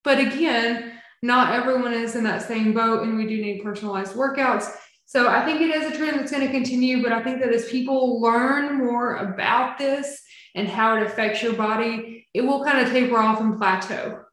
But 0.04 0.18
again, 0.18 0.92
not 1.22 1.54
everyone 1.54 1.94
is 1.94 2.16
in 2.16 2.24
that 2.24 2.42
same 2.42 2.72
boat, 2.72 3.02
and 3.02 3.16
we 3.16 3.26
do 3.26 3.40
need 3.40 3.62
personalized 3.62 4.14
workouts. 4.14 4.70
So 5.06 5.28
I 5.28 5.44
think 5.44 5.60
it 5.60 5.74
is 5.74 5.92
a 5.92 5.96
trend 5.96 6.18
that's 6.18 6.30
going 6.30 6.46
to 6.46 6.52
continue, 6.52 7.02
but 7.02 7.12
I 7.12 7.22
think 7.22 7.40
that 7.40 7.52
as 7.52 7.68
people 7.68 8.20
learn 8.20 8.78
more 8.78 9.16
about 9.16 9.78
this 9.78 10.22
and 10.54 10.68
how 10.68 10.96
it 10.96 11.02
affects 11.02 11.42
your 11.42 11.54
body, 11.54 12.26
it 12.34 12.42
will 12.42 12.64
kind 12.64 12.78
of 12.84 12.92
taper 12.92 13.18
off 13.18 13.40
and 13.40 13.58
plateau. 13.58 14.24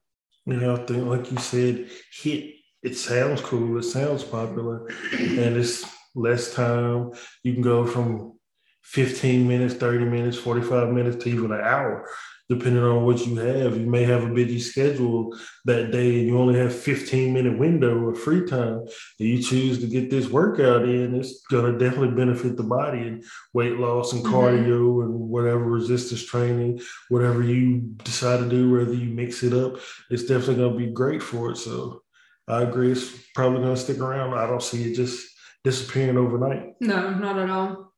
Yeah, 0.46 0.74
I 0.74 0.78
think, 0.78 1.06
like 1.06 1.32
you 1.32 1.38
said, 1.38 1.90
HIIT. 2.22 2.57
It 2.84 2.96
sounds 2.96 3.42
cool. 3.42 3.78
It 3.78 3.84
sounds 3.84 4.24
popular, 4.24 4.88
and 5.20 5.58
it's 5.58 5.86
less 6.16 6.54
time. 6.54 7.12
You 7.44 7.54
can 7.54 7.62
go 7.62 7.86
from 7.86 8.38
15 8.84 9.48
minutes, 9.48 9.74
30 9.76 10.06
minutes, 10.06 10.38
45 10.38 10.90
minutes 10.90 11.24
to 11.24 11.30
even 11.30 11.52
an 11.52 11.62
hour 11.62 12.08
depending 12.50 12.84
on 12.84 13.04
what 13.04 13.26
you 13.26 13.36
have. 13.36 13.78
You 13.78 13.86
may 13.86 14.04
have 14.04 14.24
a 14.24 14.34
busy 14.34 14.60
schedule 14.60 15.38
that 15.66 15.92
day 15.92 16.20
and 16.20 16.28
you 16.28 16.38
only 16.38 16.58
have 16.58 16.74
15 16.74 17.34
minute 17.34 17.58
window 17.58 18.10
of 18.10 18.20
free 18.20 18.46
time. 18.46 18.80
And 19.20 19.30
you 19.30 19.42
choose 19.42 19.80
to 19.80 19.88
get 19.88 20.10
this 20.10 20.30
workout 20.30 20.84
in, 20.84 21.16
it's 21.16 21.42
gonna 21.52 21.78
definitely 21.78 22.16
benefit 22.16 22.56
the 22.56 22.64
body 22.64 23.00
and 23.00 23.24
weight 23.54 23.78
loss 23.78 24.14
and 24.14 24.24
mm-hmm. 24.24 24.34
cardio 24.34 25.04
and 25.04 25.14
whatever 25.14 25.64
resistance 25.64 26.26
training, 26.26 26.80
whatever 27.10 27.44
you 27.44 27.82
decide 28.04 28.40
to 28.40 28.50
do, 28.50 28.72
whether 28.72 28.94
you 28.94 29.10
mix 29.10 29.44
it 29.44 29.54
up, 29.54 29.80
it's 30.10 30.24
definitely 30.24 30.56
gonna 30.56 30.78
be 30.78 30.88
great 30.88 31.22
for 31.22 31.52
it. 31.52 31.58
So 31.58 32.04
I 32.48 32.62
agree, 32.62 32.92
it's 32.92 33.12
probably 33.36 33.62
gonna 33.62 33.78
stick 33.78 34.00
around. 34.00 34.34
I 34.34 34.48
don't 34.48 34.64
see 34.64 34.92
it 34.92 34.96
just 34.96 35.28
disappearing 35.64 36.18
overnight. 36.18 36.76
No, 36.80 37.14
not 37.14 37.38
at 37.38 37.50
all. 37.50 37.94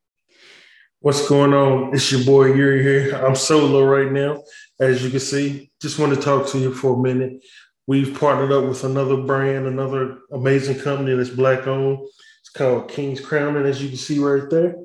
What's 1.01 1.29
going 1.29 1.53
on? 1.53 1.93
It's 1.93 2.11
your 2.11 2.25
boy 2.25 2.53
Yuri 2.53 2.83
here. 2.83 3.15
I'm 3.15 3.35
solo 3.35 3.85
right 3.85 4.11
now, 4.11 4.43
as 4.79 5.03
you 5.03 5.09
can 5.09 5.19
see. 5.19 5.71
Just 5.81 5.99
want 5.99 6.13
to 6.13 6.19
talk 6.19 6.47
to 6.47 6.57
you 6.57 6.73
for 6.73 6.95
a 6.95 7.01
minute. 7.01 7.41
We've 7.87 8.19
partnered 8.19 8.51
up 8.51 8.65
with 8.65 8.83
another 8.83 9.17
brand, 9.17 9.65
another 9.65 10.17
amazing 10.31 10.79
company 10.79 11.15
that's 11.15 11.29
black 11.29 11.67
owned. 11.67 11.99
It's 12.41 12.49
called 12.49 12.89
King's 12.89 13.21
Crown, 13.21 13.55
and 13.55 13.65
as 13.65 13.81
you 13.81 13.89
can 13.89 13.97
see 13.97 14.19
right 14.19 14.49
there, 14.49 14.75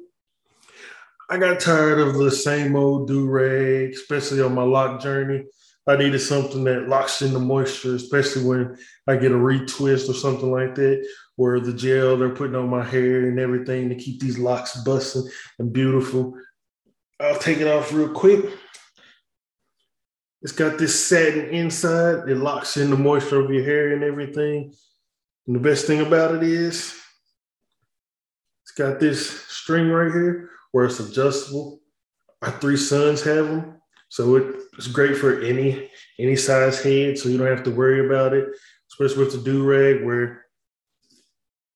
I 1.29 1.39
got 1.39 1.59
tired 1.59 1.99
of 1.99 2.15
the 2.15 2.31
same 2.31 2.77
old 2.77 3.09
do 3.09 3.27
rag, 3.27 3.93
especially 3.93 4.41
on 4.41 4.55
my 4.55 4.63
lock 4.63 5.01
journey. 5.01 5.47
I 5.87 5.97
needed 5.97 6.21
something 6.21 6.65
that 6.65 6.89
locks 6.89 7.21
in 7.21 7.33
the 7.33 7.39
moisture, 7.39 7.95
especially 7.95 8.45
when 8.45 8.79
I 9.07 9.17
get 9.17 9.33
a 9.33 9.37
retwist 9.37 10.09
or 10.09 10.15
something 10.15 10.51
like 10.51 10.75
that 10.77 11.07
where 11.37 11.61
the 11.61 11.73
gel 11.73 12.17
they're 12.17 12.31
putting 12.31 12.57
on 12.57 12.71
my 12.71 12.85
hair 12.85 13.29
and 13.29 13.39
everything 13.39 13.89
to 13.89 13.95
keep 13.95 14.21
these 14.21 14.39
locks 14.39 14.77
busting 14.83 15.29
and 15.59 15.73
beautiful. 15.73 16.35
I'll 17.21 17.39
take 17.39 17.59
it 17.59 17.69
off 17.69 17.93
real 17.93 18.09
quick. 18.09 18.47
It's 20.43 20.53
got 20.53 20.79
this 20.79 21.07
satin 21.07 21.49
inside. 21.51 22.29
It 22.29 22.37
locks 22.37 22.77
in 22.77 22.91
the 22.91 22.97
moisture 22.97 23.41
of 23.41 23.51
your 23.51 23.65
hair 23.65 23.95
and 23.95 24.05
everything. 24.05 24.75
And 25.47 25.57
the 25.57 25.61
best 25.61 25.87
thing 25.87 26.01
about 26.01 26.35
it 26.35 26.43
is 26.43 26.99
it's 28.63 28.73
got 28.73 29.01
this 29.01 29.43
string 29.43 29.89
right 29.89 30.13
here 30.13 30.51
where 30.73 30.85
it's 30.87 31.01
adjustable. 31.01 31.81
Our 32.43 32.51
three 32.53 32.77
sons 32.77 33.23
have 33.23 33.47
them. 33.47 33.81
So 34.15 34.55
it's 34.79 34.87
great 34.87 35.17
for 35.17 35.41
any 35.41 35.91
any 36.21 36.37
size 36.37 36.81
head, 36.81 37.19
so 37.19 37.29
you 37.29 37.37
don't 37.37 37.49
have 37.49 37.65
to 37.65 37.73
worry 37.73 38.07
about 38.07 38.33
it, 38.33 38.47
especially 38.89 39.25
with 39.25 39.33
the 39.33 39.41
do 39.41 39.65
rag 39.65 40.05
where 40.05 40.45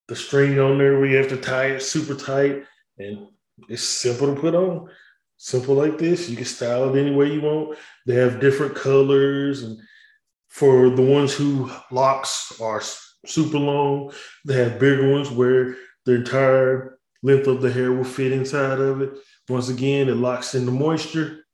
the 0.07 0.15
string 0.15 0.61
on 0.61 0.79
there 0.79 1.01
where 1.01 1.07
you 1.07 1.17
have 1.17 1.31
to 1.31 1.37
tie 1.37 1.73
it 1.73 1.83
super 1.83 2.15
tight 2.15 2.63
and 2.97 3.27
it's 3.69 3.83
simple 3.83 4.33
to 4.33 4.41
put 4.41 4.55
on. 4.55 4.89
Simple 5.37 5.75
like 5.75 5.99
this. 5.99 6.31
You 6.31 6.37
can 6.37 6.45
style 6.45 6.95
it 6.95 7.01
any 7.01 7.13
way 7.13 7.33
you 7.33 7.41
want. 7.41 7.77
They 8.07 8.15
have 8.15 8.39
different 8.39 8.77
colors 8.77 9.65
and 9.65 9.77
for 10.47 10.91
the 10.91 11.03
ones 11.03 11.35
who 11.35 11.69
locks 11.91 12.61
are 12.61 12.83
super 13.27 13.59
long, 13.59 14.13
they 14.45 14.55
have 14.55 14.79
bigger 14.79 15.11
ones 15.11 15.29
where 15.29 15.75
the 16.07 16.15
entire 16.15 17.01
length 17.21 17.49
of 17.49 17.63
the 17.63 17.73
hair 17.73 17.93
will 17.93 18.05
fit 18.05 18.31
inside 18.31 18.79
of 18.79 19.03
it. 19.03 19.11
Once 19.49 19.69
again, 19.71 20.09
it 20.09 20.15
locks 20.15 20.55
in 20.55 20.67
the 20.67 20.71
moisture. 20.71 21.45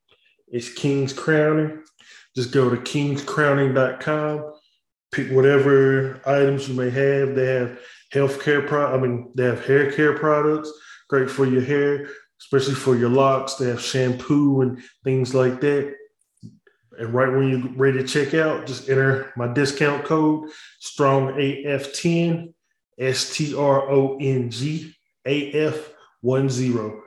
It's 0.55 0.73
King's 0.73 1.13
Crowning. 1.13 1.83
Just 2.37 2.53
go 2.53 2.71
to 2.71 2.77
kingscrowning.com, 2.77 4.53
pick 5.11 5.33
whatever 5.33 6.21
items 6.25 6.69
you 6.69 6.75
may 6.75 6.91
have. 6.91 7.35
They 7.35 7.47
have 7.47 7.81
healthcare 8.13 8.65
pro 8.65 8.95
I 8.95 9.01
mean, 9.01 9.33
they 9.35 9.47
have 9.47 9.67
hair 9.67 9.91
care 9.91 10.17
products, 10.17 10.71
great 11.09 11.29
for 11.29 11.45
your 11.45 11.61
hair, 11.61 12.07
especially 12.41 12.77
for 12.77 12.95
your 12.95 13.09
locks. 13.09 13.55
They 13.55 13.67
have 13.67 13.81
shampoo 13.81 14.61
and 14.61 14.81
things 15.03 15.35
like 15.35 15.61
that. 15.61 15.93
And 17.01 17.13
right 17.13 17.33
when 17.33 17.49
you're 17.49 17.73
ready 17.75 17.99
to 17.99 18.07
check 18.07 18.33
out, 18.35 18.69
just 18.69 18.89
enter 18.89 19.33
my 19.37 19.53
discount 19.53 20.05
code 20.05 20.51
strong 20.79 21.33
AF10 21.33 22.55
S 22.97 23.35
T 23.35 23.57
R 23.57 23.91
O 23.91 24.19
N 24.21 24.51
G 24.51 24.95
A 25.27 25.51
F 25.53 25.91
10. 26.25 27.01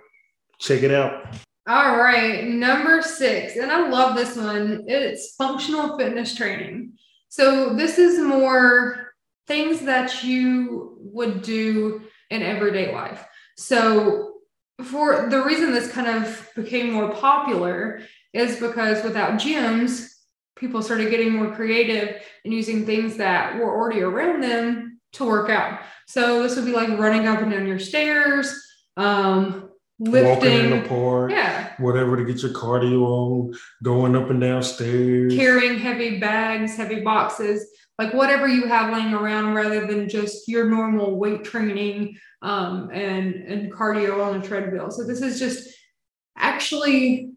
Check 0.59 0.83
it 0.83 0.91
out. 0.91 1.33
All 1.67 1.97
right, 1.97 2.47
number 2.47 3.01
six, 3.01 3.57
and 3.57 3.69
I 3.69 3.89
love 3.89 4.15
this 4.15 4.37
one. 4.37 4.85
It's 4.87 5.35
functional 5.35 5.97
fitness 5.97 6.33
training. 6.33 6.93
So, 7.27 7.73
this 7.73 7.97
is 7.97 8.19
more 8.19 9.11
things 9.47 9.81
that 9.81 10.23
you 10.23 10.95
would 11.01 11.41
do 11.41 12.03
in 12.29 12.41
everyday 12.41 12.93
life. 12.93 13.25
So, 13.57 14.35
for 14.81 15.27
the 15.29 15.43
reason 15.43 15.73
this 15.73 15.91
kind 15.91 16.07
of 16.07 16.49
became 16.55 16.93
more 16.93 17.13
popular 17.13 17.99
is 18.31 18.61
because 18.61 19.03
without 19.03 19.33
gyms, 19.33 20.07
people 20.55 20.81
started 20.81 21.09
getting 21.09 21.33
more 21.33 21.53
creative 21.53 22.21
and 22.45 22.53
using 22.53 22.85
things 22.85 23.17
that 23.17 23.57
were 23.57 23.77
already 23.77 23.99
around 23.99 24.41
them 24.41 25.01
to 25.13 25.25
work 25.25 25.49
out. 25.49 25.81
So, 26.07 26.43
this 26.43 26.55
would 26.55 26.65
be 26.65 26.71
like 26.71 26.97
running 26.97 27.27
up 27.27 27.41
and 27.41 27.51
down 27.51 27.67
your 27.67 27.77
stairs, 27.77 28.57
um, 28.95 29.66
lifting 29.99 30.51
Walking 30.51 30.73
in 30.73 30.83
the 30.83 30.87
park, 30.87 31.31
yeah. 31.31 31.73
whatever 31.77 32.17
to 32.17 32.25
get 32.25 32.43
your 32.43 32.51
cardio 32.51 33.01
on, 33.03 33.53
going 33.83 34.15
up 34.15 34.29
and 34.29 34.39
down 34.39 34.63
stairs. 34.63 35.33
carrying 35.35 35.79
heavy 35.79 36.19
bags 36.19 36.75
heavy 36.75 37.01
boxes 37.01 37.65
like 37.97 38.13
whatever 38.13 38.47
you 38.47 38.67
have 38.67 38.93
laying 38.93 39.13
around 39.13 39.55
rather 39.55 39.87
than 39.87 40.07
just 40.07 40.47
your 40.47 40.69
normal 40.69 41.17
weight 41.17 41.43
training 41.43 42.17
um, 42.41 42.89
and 42.93 43.33
and 43.33 43.73
cardio 43.73 44.23
on 44.23 44.39
a 44.39 44.43
treadmill. 44.45 44.91
So 44.91 45.05
this 45.05 45.21
is 45.21 45.39
just 45.39 45.75
actually 46.37 47.31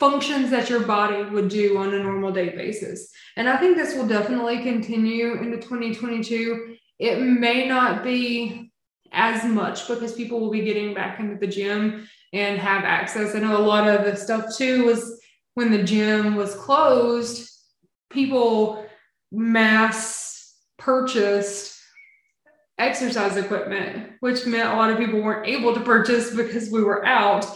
functions 0.00 0.50
that 0.50 0.70
your 0.70 0.80
body 0.80 1.22
would 1.22 1.48
do 1.48 1.78
on 1.78 1.94
a 1.94 2.02
normal 2.02 2.32
day 2.32 2.50
basis. 2.50 3.10
And 3.36 3.48
i 3.48 3.56
think 3.56 3.76
this 3.76 3.94
will 3.94 4.08
definitely 4.08 4.62
continue 4.62 5.34
into 5.34 5.56
2022 5.58 6.76
it 6.98 7.20
may 7.20 7.66
not 7.66 8.04
be 8.04 8.69
as 9.12 9.44
much 9.44 9.88
because 9.88 10.12
people 10.12 10.40
will 10.40 10.50
be 10.50 10.62
getting 10.62 10.94
back 10.94 11.20
into 11.20 11.36
the 11.36 11.46
gym 11.46 12.08
and 12.32 12.58
have 12.58 12.84
access. 12.84 13.34
I 13.34 13.40
know 13.40 13.56
a 13.56 13.62
lot 13.62 13.88
of 13.88 14.04
the 14.04 14.16
stuff 14.16 14.56
too 14.56 14.84
was 14.84 15.20
when 15.54 15.70
the 15.70 15.82
gym 15.82 16.36
was 16.36 16.54
closed, 16.54 17.50
people 18.10 18.86
mass 19.32 20.56
purchased 20.78 21.78
exercise 22.78 23.36
equipment, 23.36 24.12
which 24.20 24.46
meant 24.46 24.72
a 24.72 24.76
lot 24.76 24.90
of 24.90 24.98
people 24.98 25.20
weren't 25.20 25.46
able 25.46 25.74
to 25.74 25.80
purchase 25.80 26.34
because 26.34 26.70
we 26.70 26.82
were 26.82 27.04
out. 27.04 27.46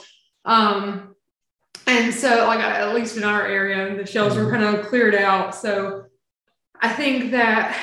Um, 0.45 1.15
and 1.87 2.13
so, 2.13 2.47
like, 2.47 2.61
at 2.61 2.95
least 2.95 3.17
in 3.17 3.25
our 3.25 3.47
area, 3.47 3.97
the 3.97 4.07
shelves 4.07 4.37
were 4.37 4.51
kind 4.51 4.63
of 4.63 4.87
cleared 4.87 5.15
out. 5.15 5.55
So, 5.55 6.05
I 6.81 6.91
think 6.91 7.31
that 7.33 7.79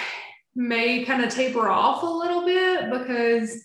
may 0.56 1.06
kind 1.06 1.24
of 1.24 1.34
taper 1.34 1.70
off 1.70 2.04
a 2.04 2.06
little 2.06 2.46
bit 2.46 2.92
because 2.92 3.64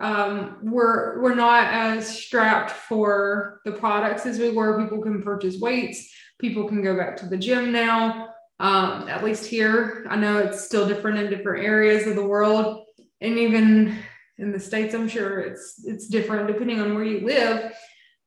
um, 0.00 0.58
we're 0.62 1.20
we're 1.20 1.34
not 1.34 1.72
as 1.72 2.08
strapped 2.08 2.70
for 2.70 3.60
the 3.64 3.72
products 3.72 4.26
as 4.26 4.38
we 4.38 4.50
were. 4.50 4.82
People 4.82 5.02
can 5.02 5.22
purchase 5.22 5.58
weights. 5.58 6.08
People 6.38 6.68
can 6.68 6.82
go 6.82 6.96
back 6.96 7.16
to 7.18 7.26
the 7.26 7.36
gym 7.36 7.72
now. 7.72 8.28
Um, 8.60 9.08
at 9.08 9.24
least 9.24 9.46
here, 9.46 10.06
I 10.08 10.16
know 10.16 10.38
it's 10.38 10.64
still 10.64 10.86
different 10.86 11.18
in 11.18 11.30
different 11.30 11.64
areas 11.64 12.06
of 12.06 12.16
the 12.16 12.26
world, 12.26 12.84
and 13.20 13.38
even 13.38 13.98
in 14.38 14.52
the 14.52 14.60
states, 14.60 14.94
I'm 14.94 15.08
sure 15.08 15.40
it's 15.40 15.82
it's 15.84 16.08
different 16.08 16.46
depending 16.46 16.80
on 16.80 16.94
where 16.94 17.04
you 17.04 17.26
live. 17.26 17.72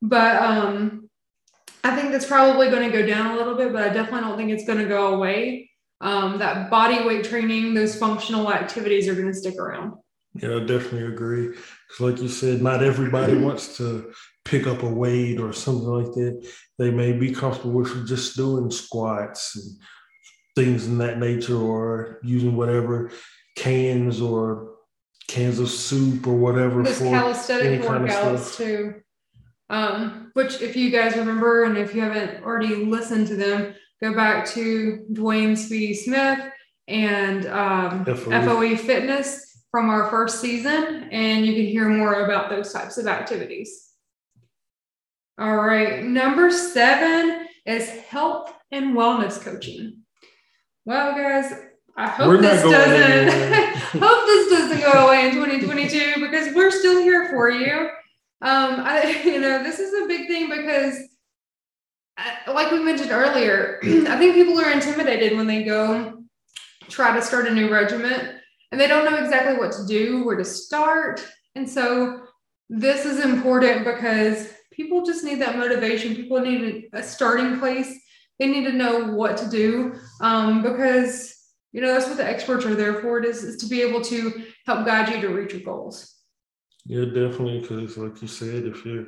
But 0.02 0.42
um, 0.42 1.10
I 1.84 1.96
think 1.96 2.12
that's 2.12 2.26
probably 2.26 2.70
going 2.70 2.90
to 2.90 2.98
go 2.98 3.06
down 3.06 3.32
a 3.32 3.36
little 3.36 3.56
bit, 3.56 3.72
but 3.72 3.84
I 3.84 3.94
definitely 3.94 4.22
don't 4.22 4.38
think 4.38 4.52
it's 4.52 4.66
going 4.66 4.80
to 4.80 4.88
go 4.88 5.14
away 5.14 5.71
um, 6.02 6.40
that 6.40 6.70
body 6.70 7.04
weight 7.06 7.24
training, 7.24 7.74
those 7.74 7.96
functional 7.96 8.52
activities 8.52 9.08
are 9.08 9.14
going 9.14 9.28
to 9.28 9.34
stick 9.34 9.58
around. 9.58 9.94
Yeah, 10.34 10.56
I 10.56 10.60
definitely 10.60 11.06
agree. 11.06 11.48
Because, 11.48 12.00
like 12.00 12.22
you 12.22 12.28
said, 12.28 12.62
not 12.62 12.84
everybody 12.84 13.38
wants 13.38 13.78
to 13.78 14.12
pick 14.44 14.66
up 14.66 14.82
a 14.82 14.90
weight 14.90 15.40
or 15.40 15.54
something 15.54 15.88
like 15.88 16.14
that. 16.14 16.50
They 16.80 16.90
may 16.90 17.12
be 17.12 17.34
comfortable 17.34 17.74
with 17.74 18.08
just 18.08 18.36
doing 18.36 18.72
squats 18.72 19.56
and 19.56 19.80
things 20.56 20.88
in 20.88 20.98
that 20.98 21.20
nature, 21.20 21.58
or 21.58 22.20
using 22.24 22.56
whatever 22.56 23.12
cans 23.56 24.22
or 24.22 24.72
cans 25.28 25.60
of 25.60 25.70
soup 25.70 26.26
or 26.26 26.36
whatever 26.36 26.82
Those 26.84 26.98
for 26.98 27.06
calisthenic 27.06 27.66
any 27.66 27.78
kind 27.86 28.04
of 28.04 28.10
workouts 28.10 28.40
stuff. 28.40 28.58
too. 28.58 28.96
Um, 29.70 30.32
which, 30.34 30.62
if 30.62 30.76
you 30.76 30.90
guys 30.92 31.16
remember, 31.16 31.64
and 31.64 31.78
if 31.78 31.94
you 31.94 32.02
haven't 32.02 32.44
already 32.44 32.76
listened 32.86 33.28
to 33.28 33.36
them, 33.36 33.76
go 34.02 34.14
back 34.14 34.46
to 34.48 35.06
Dwayne 35.12 35.58
Speedy 35.58 35.94
Smith 35.94 36.40
and 36.88 37.46
um, 37.48 38.06
FOE. 38.06 38.16
FOE 38.16 38.76
Fitness 38.76 39.64
from 39.72 39.90
our 39.90 40.10
first 40.10 40.42
season, 40.42 41.08
and 41.12 41.46
you 41.46 41.54
can 41.54 41.66
hear 41.66 41.88
more 41.88 42.26
about 42.26 42.50
those 42.50 42.74
types 42.74 42.98
of 42.98 43.08
activities. 43.08 43.90
All 45.40 45.56
right, 45.56 46.04
number 46.04 46.52
seven 46.52 47.48
is 47.66 47.90
health 47.90 48.54
and 48.72 48.96
wellness 48.96 49.40
coaching. 49.42 50.00
Well, 50.86 51.16
guys, 51.16 51.54
I 51.96 52.08
hope 52.08 52.28
We're 52.28 52.42
this 52.42 52.62
doesn't 52.64 53.78
hope 54.02 54.26
this 54.26 54.50
doesn't 54.50 54.82
go 54.82 55.08
away 55.08 55.28
in 55.28 55.36
2022 55.36 56.22
because 56.22 56.54
we're 56.56 56.72
still 56.72 57.02
here 57.02 57.30
for 57.30 57.50
you. 57.50 57.90
Um, 58.42 58.82
I, 58.82 59.22
you 59.26 59.40
know, 59.40 59.64
this 59.64 59.80
is 59.80 59.94
a 60.04 60.08
big 60.08 60.28
thing 60.28 60.50
because, 60.50 60.98
like 62.48 62.72
we 62.72 62.80
mentioned 62.80 63.12
earlier, 63.12 63.80
I 63.84 64.18
think 64.18 64.36
people 64.36 64.60
are 64.60 64.72
intimidated 64.72 65.38
when 65.38 65.48
they 65.48 65.64
go 65.64 66.24
try 66.90 67.16
to 67.16 67.22
start 67.22 67.48
a 67.48 67.54
new 67.54 67.72
regiment 67.72 68.36
and 68.72 68.80
they 68.80 68.88
don't 68.88 69.10
know 69.10 69.18
exactly 69.18 69.58
what 69.58 69.72
to 69.74 69.86
do, 69.86 70.26
where 70.26 70.36
to 70.36 70.46
start. 70.46 71.26
And 71.56 71.70
so, 71.70 72.24
this 72.70 73.06
is 73.06 73.24
important 73.24 73.84
because 73.84 74.48
people 74.72 75.06
just 75.06 75.26
need 75.26 75.42
that 75.42 75.58
motivation. 75.58 76.16
People 76.16 76.40
need 76.40 76.86
a 76.94 77.04
starting 77.04 77.60
place. 77.60 77.94
They 78.40 78.48
need 78.48 78.64
to 78.64 78.72
know 78.72 79.14
what 79.14 79.36
to 79.38 79.50
do 79.50 79.96
um, 80.22 80.64
because 80.64 81.36
you 81.74 81.82
know 81.82 81.94
that's 81.94 82.08
what 82.08 82.18
the 82.18 82.26
experts 82.26 82.66
are 82.66 82.76
there 82.76 83.02
for. 83.02 83.20
It 83.20 83.26
is, 83.26 83.44
is 83.44 83.58
to 83.58 83.68
be 83.68 83.82
able 83.82 84.02
to 84.04 84.46
help 84.66 84.86
guide 84.86 85.14
you 85.14 85.22
to 85.22 85.34
reach 85.34 85.54
your 85.54 85.64
goals. 85.64 86.16
Yeah, 86.86 87.06
definitely. 87.06 87.60
Because, 87.60 87.98
like 87.98 88.22
you 88.22 88.28
said, 88.28 88.66
if 88.66 88.86
you're 88.86 89.06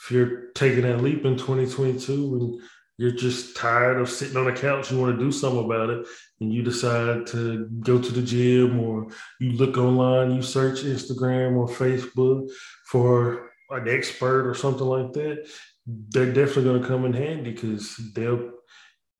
if 0.00 0.10
you're 0.10 0.50
taking 0.54 0.82
that 0.82 1.02
leap 1.02 1.24
in 1.24 1.36
2022 1.36 2.12
and 2.12 2.62
you're 2.98 3.12
just 3.12 3.56
tired 3.56 4.00
of 4.00 4.10
sitting 4.10 4.36
on 4.36 4.46
the 4.46 4.52
couch, 4.52 4.90
you 4.90 4.98
want 4.98 5.16
to 5.16 5.24
do 5.24 5.30
something 5.30 5.64
about 5.64 5.90
it, 5.90 6.06
and 6.40 6.52
you 6.52 6.62
decide 6.62 7.26
to 7.28 7.68
go 7.80 7.98
to 8.00 8.12
the 8.12 8.22
gym 8.22 8.80
or 8.80 9.08
you 9.38 9.52
look 9.52 9.76
online, 9.76 10.34
you 10.34 10.42
search 10.42 10.80
Instagram 10.80 11.56
or 11.56 11.68
Facebook 11.68 12.48
for 12.86 13.50
an 13.70 13.88
expert 13.88 14.48
or 14.48 14.54
something 14.54 14.86
like 14.86 15.12
that, 15.12 15.48
they're 15.86 16.32
definitely 16.32 16.64
going 16.64 16.82
to 16.82 16.88
come 16.88 17.04
in 17.04 17.12
handy 17.12 17.52
because 17.52 17.96
they'll 18.14 18.50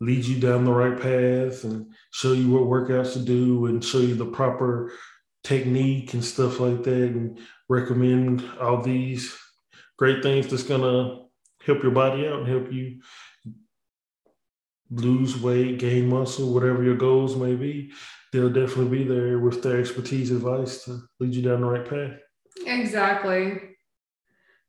lead 0.00 0.24
you 0.24 0.40
down 0.40 0.64
the 0.64 0.72
right 0.72 0.96
path 1.00 1.64
and 1.64 1.86
show 2.12 2.32
you 2.32 2.50
what 2.50 2.62
workouts 2.62 3.12
to 3.12 3.20
do 3.20 3.66
and 3.66 3.84
show 3.84 3.98
you 3.98 4.14
the 4.14 4.26
proper 4.26 4.92
technique 5.44 6.14
and 6.14 6.24
stuff 6.24 6.60
like 6.60 6.82
that 6.82 6.92
and 6.92 7.38
recommend 7.68 8.44
all 8.60 8.80
these 8.80 9.36
great 9.98 10.22
things 10.22 10.46
that's 10.46 10.62
to 10.62 11.26
help 11.66 11.82
your 11.82 11.92
body 11.92 12.26
out 12.26 12.38
and 12.38 12.48
help 12.48 12.72
you 12.72 13.00
lose 14.90 15.38
weight, 15.40 15.78
gain 15.78 16.08
muscle, 16.08 16.54
whatever 16.54 16.82
your 16.82 16.96
goals 16.96 17.36
may 17.36 17.54
be, 17.54 17.92
they'll 18.32 18.48
definitely 18.48 18.98
be 18.98 19.04
there 19.04 19.38
with 19.38 19.62
their 19.62 19.78
expertise 19.78 20.30
advice 20.30 20.84
to 20.84 21.02
lead 21.20 21.34
you 21.34 21.42
down 21.42 21.60
the 21.60 21.66
right 21.66 21.88
path. 21.88 22.18
Exactly. 22.66 23.60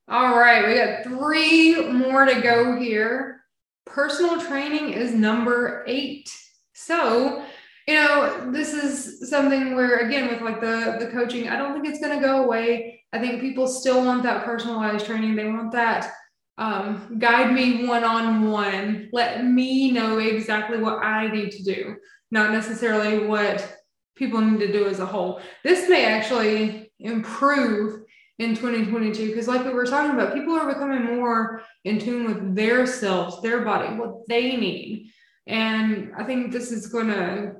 All 0.08 0.38
right, 0.38 0.68
we 0.68 0.76
got 0.76 1.04
three 1.04 1.89
more 1.92 2.26
to 2.26 2.42
go 2.42 2.78
here. 2.78 3.42
Personal 3.86 4.42
training 4.42 4.94
is 4.94 5.13
number 5.13 5.84
eight. 5.88 6.30
So, 6.74 7.46
you 7.88 7.94
know, 7.94 8.52
this 8.52 8.74
is 8.74 9.30
something 9.30 9.76
where 9.76 10.08
again 10.08 10.28
with 10.28 10.42
like 10.42 10.62
the 10.62 10.98
the 11.00 11.12
coaching, 11.12 11.48
I 11.48 11.58
don't 11.58 11.74
think 11.74 11.88
it's 11.88 12.04
going 12.04 12.20
to 12.20 12.26
go 12.26 12.44
away. 12.44 12.99
I 13.12 13.19
think 13.19 13.41
people 13.41 13.67
still 13.67 14.06
want 14.06 14.24
that 14.24 14.45
personalized 14.45 15.06
training. 15.06 15.36
They 15.36 15.48
want 15.48 15.72
that 15.72 16.12
um, 16.60 17.15
guide 17.17 17.54
me 17.54 17.88
one 17.88 18.04
on 18.04 18.52
one. 18.52 19.10
Let 19.13 19.45
me 19.45 19.91
know 19.91 20.19
exactly 20.19 20.78
what 20.78 21.04
I 21.04 21.32
need 21.32 21.52
to 21.52 21.63
do, 21.63 21.95
not 22.32 22.52
necessarily 22.52 23.26
what 23.26 23.78
people 24.15 24.41
need 24.41 24.60
to 24.60 24.72
do 24.72 24.86
as 24.86 25.00
a 25.00 25.06
whole. 25.06 25.41
This 25.63 25.89
may 25.89 26.06
actually 26.06 26.91
improve 27.00 28.02
in 28.39 28.56
2022 28.56 29.30
because, 29.30 29.48
like 29.48 29.65
we 29.65 29.72
were 29.72 29.86
talking 29.86 30.12
about, 30.12 30.34
people 30.34 30.54
are 30.54 30.72
becoming 30.72 31.15
more 31.15 31.63
in 31.86 31.98
tune 31.98 32.26
with 32.26 32.56
their 32.56 32.86
selves, 32.86 33.41
their 33.41 33.63
body, 33.63 33.95
what 33.95 34.28
they 34.28 34.58
need. 34.58 35.12
And 35.48 36.12
I 36.17 36.26
think 36.26 36.52
this 36.52 36.72
is 36.72 36.88
going 36.88 37.08
to 37.08 37.56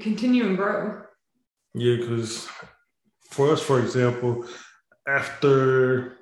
continue 0.00 0.46
and 0.46 0.56
grow. 0.56 1.02
Yeah, 1.74 1.96
because 1.96 2.48
for 3.30 3.52
us, 3.52 3.62
for 3.62 3.80
example, 3.80 4.44
after 5.06 6.18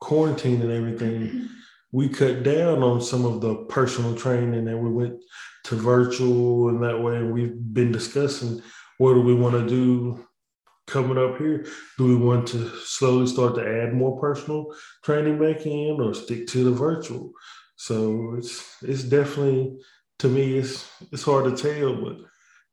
quarantine 0.00 0.62
and 0.62 0.72
everything, 0.72 1.48
we 1.92 2.08
cut 2.08 2.42
down 2.42 2.82
on 2.82 3.00
some 3.00 3.24
of 3.24 3.40
the 3.40 3.54
personal 3.66 4.14
training 4.14 4.68
and 4.68 4.80
we 4.80 4.90
went 4.90 5.22
to 5.64 5.74
virtual 5.74 6.68
and 6.68 6.82
that 6.82 7.00
way 7.00 7.22
we've 7.22 7.56
been 7.72 7.90
discussing 7.90 8.62
what 8.98 9.14
do 9.14 9.20
we 9.20 9.34
want 9.34 9.54
to 9.54 9.68
do 9.68 10.26
coming 10.86 11.18
up 11.18 11.38
here? 11.38 11.66
Do 11.98 12.04
we 12.04 12.16
want 12.16 12.46
to 12.48 12.68
slowly 12.84 13.26
start 13.26 13.56
to 13.56 13.82
add 13.82 13.92
more 13.92 14.20
personal 14.20 14.74
training 15.02 15.38
back 15.38 15.66
in 15.66 15.98
or 16.00 16.14
stick 16.14 16.46
to 16.48 16.64
the 16.64 16.70
virtual? 16.70 17.32
So 17.76 18.36
it's 18.38 18.82
it's 18.82 19.02
definitely 19.02 19.78
to 20.20 20.28
me 20.28 20.56
it's 20.58 20.88
it's 21.12 21.24
hard 21.24 21.44
to 21.44 21.62
tell 21.62 21.94
but 22.02 22.16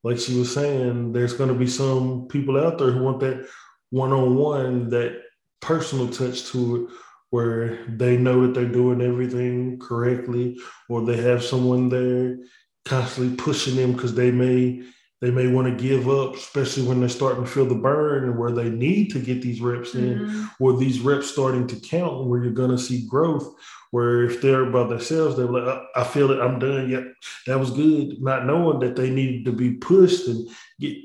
like 0.04 0.20
she 0.20 0.38
was 0.38 0.54
saying 0.54 1.12
there's 1.12 1.34
going 1.34 1.50
to 1.50 1.56
be 1.56 1.68
some 1.68 2.28
people 2.30 2.58
out 2.58 2.78
there 2.78 2.92
who 2.92 3.04
want 3.04 3.20
that 3.20 3.48
one-on-one 3.90 4.90
that 4.90 5.23
personal 5.64 6.10
touch 6.10 6.46
to 6.52 6.76
it 6.76 6.96
where 7.30 7.84
they 7.88 8.16
know 8.16 8.42
that 8.42 8.54
they're 8.54 8.66
doing 8.66 9.02
everything 9.02 9.80
correctly 9.80 10.60
or 10.88 11.04
they 11.04 11.18
have 11.18 11.44
someone 11.44 11.90
there 11.90 12.38
constantly 12.86 13.36
pushing 13.36 13.76
them 13.76 13.94
because 13.94 14.14
they 14.14 14.30
may 14.30 14.84
they 15.22 15.32
may 15.32 15.48
want 15.48 15.66
to 15.68 15.84
give 15.84 16.10
up 16.10 16.36
especially 16.36 16.84
when 16.84 17.00
they're 17.00 17.10
starting 17.10 17.44
to 17.44 17.50
feel 17.50 17.66
the 17.66 17.74
burn 17.74 18.26
and 18.26 18.38
where 18.38 18.52
they 18.52 18.70
need 18.70 19.10
to 19.10 19.20
get 19.20 19.42
these 19.42 19.62
reps 19.62 19.96
in 19.96 20.20
mm-hmm. 20.20 20.46
or 20.60 20.78
these 20.78 21.00
reps 21.00 21.32
starting 21.32 21.66
to 21.66 21.80
count 21.80 22.28
where 22.28 22.44
you're 22.44 22.54
going 22.54 22.70
to 22.70 22.78
see 22.78 23.08
growth 23.08 23.56
where 23.92 24.24
if 24.24 24.42
they're 24.42 24.66
by 24.66 24.84
themselves 24.84 25.38
they're 25.38 25.46
like 25.46 25.82
i 25.96 26.04
feel 26.04 26.30
it 26.30 26.42
i'm 26.42 26.60
done 26.60 26.90
yep 26.90 27.06
that 27.48 27.60
was 27.60 27.72
good 27.72 28.22
not 28.22 28.46
knowing 28.46 28.80
that 28.80 28.96
they 28.96 29.10
needed 29.10 29.46
to 29.46 29.52
be 29.52 29.72
pushed 29.76 30.28
and 30.28 30.50
get 30.80 30.96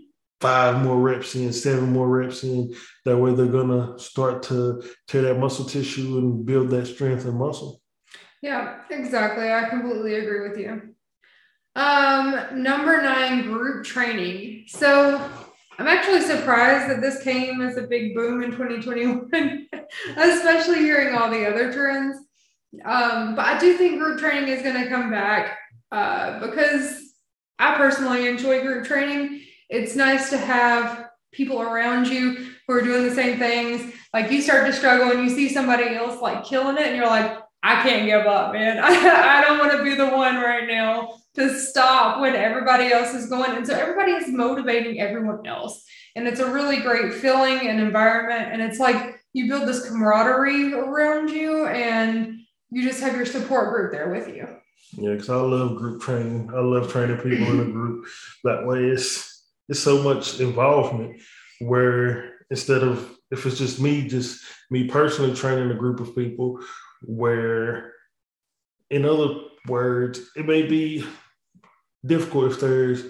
five 0.41 0.83
more 0.83 0.97
reps 0.97 1.35
in, 1.35 1.53
seven 1.53 1.93
more 1.93 2.09
reps 2.09 2.45
in. 2.45 2.75
That 3.05 3.19
way 3.19 3.35
they're 3.35 3.47
gonna 3.47 3.99
start 3.99 4.43
to 4.45 4.83
tear 5.07 5.23
that 5.23 5.39
muscle 5.39 5.65
tissue 5.65 6.19
and 6.19 6.47
build 6.47 6.71
that 6.71 6.87
strength 6.87 7.25
and 7.25 7.39
muscle. 7.39 7.81
Yeah, 8.43 8.81
exactly. 8.91 9.53
I 9.53 9.69
completely 9.69 10.15
agree 10.15 10.49
with 10.49 10.59
you. 10.59 10.95
Um, 11.75 12.63
number 12.63 13.03
nine, 13.03 13.43
group 13.43 13.85
training. 13.85 14.65
So 14.69 15.31
I'm 15.79 15.87
actually 15.87 16.23
surprised 16.23 16.91
that 16.91 17.01
this 17.01 17.23
came 17.23 17.61
as 17.61 17.77
a 17.77 17.83
big 17.83 18.15
boom 18.15 18.43
in 18.43 18.51
2021, 18.51 19.69
especially 20.17 20.79
hearing 20.79 21.15
all 21.15 21.31
the 21.31 21.47
other 21.49 21.73
trends. 21.73 22.17
Um, 22.85 23.35
but 23.35 23.47
I 23.47 23.59
do 23.59 23.77
think 23.77 23.99
group 23.99 24.19
training 24.19 24.49
is 24.49 24.63
going 24.63 24.83
to 24.83 24.89
come 24.89 25.11
back 25.11 25.57
uh, 25.91 26.41
because 26.41 27.01
I 27.59 27.77
personally 27.77 28.29
enjoy 28.29 28.61
group 28.63 28.87
training 28.87 29.43
it's 29.69 29.95
nice 29.95 30.31
to 30.31 30.39
have 30.39 31.11
people 31.33 31.61
around 31.61 32.09
you 32.09 32.53
who 32.67 32.75
are 32.75 32.83
doing 32.83 33.05
the 33.05 33.15
same 33.15 33.39
things. 33.39 33.95
Like 34.13 34.31
you 34.31 34.41
start 34.41 34.67
to 34.67 34.73
struggle 34.73 35.11
and 35.11 35.29
you 35.29 35.35
see 35.35 35.49
somebody 35.49 35.95
else 35.95 36.21
like 36.21 36.45
killing 36.45 36.77
it, 36.77 36.87
and 36.87 36.97
you're 36.97 37.07
like, 37.07 37.39
I 37.63 37.83
can't 37.83 38.07
give 38.07 38.27
up, 38.27 38.53
man. 38.53 38.79
I, 38.79 38.89
I 39.39 39.41
don't 39.43 39.59
want 39.59 39.73
to 39.73 39.83
be 39.83 39.95
the 39.95 40.09
one 40.09 40.37
right 40.37 40.67
now 40.67 41.15
to 41.35 41.59
stop 41.59 42.21
when 42.21 42.35
everybody 42.35 42.93
else 42.93 43.15
is 43.15 43.29
going. 43.29 43.53
And 43.53 43.67
so 43.67 43.75
everybody 43.75 44.13
is 44.13 44.29
motivating 44.29 45.01
everyone 45.01 45.47
else. 45.47 45.85
And 46.17 46.27
it's 46.27 46.41
a 46.41 46.51
really 46.51 46.81
great 46.81 47.15
feeling 47.15 47.69
and 47.69 47.81
environment. 47.81 48.53
And 48.53 48.63
it's 48.63 48.79
like 48.79 49.21
you 49.33 49.49
build 49.49 49.69
this 49.69 49.89
camaraderie 49.89 50.73
around 50.75 51.31
you 51.31 51.67
and 51.67 52.41
you 52.71 52.83
just 52.83 53.01
have 53.01 53.17
your 53.17 53.27
support 53.27 53.73
group 53.73 53.93
there 53.93 54.11
with 54.11 54.29
you. 54.29 54.49
Yeah, 54.93 55.13
because 55.13 55.31
I 55.31 55.37
love 55.37 55.77
group 55.77 56.03
training. 56.03 56.51
I 56.55 56.61
love 56.61 56.91
training 56.91 57.19
people 57.19 57.53
in 57.53 57.61
a 57.61 57.71
group. 57.71 58.07
That 58.45 58.67
way 58.67 58.85
it's 58.87 59.38
it's 59.69 59.81
so 59.81 60.03
much 60.03 60.41
involvement 60.41 61.21
where 61.61 62.35
instead 62.51 62.83
of 62.83 63.17
if 63.31 63.45
it's 63.45 63.59
just 63.59 63.81
me, 63.81 64.09
just 64.09 64.43
me 64.71 64.89
personally 64.89 65.35
training 65.35 65.71
a 65.71 65.75
group 65.75 66.01
of 66.01 66.15
people, 66.15 66.61
where 67.03 67.93
in 68.91 69.05
other 69.05 69.35
words, 69.67 70.21
it 70.35 70.47
may 70.47 70.63
be 70.63 71.05
difficult 72.05 72.53
if 72.53 72.61
there's 72.61 73.05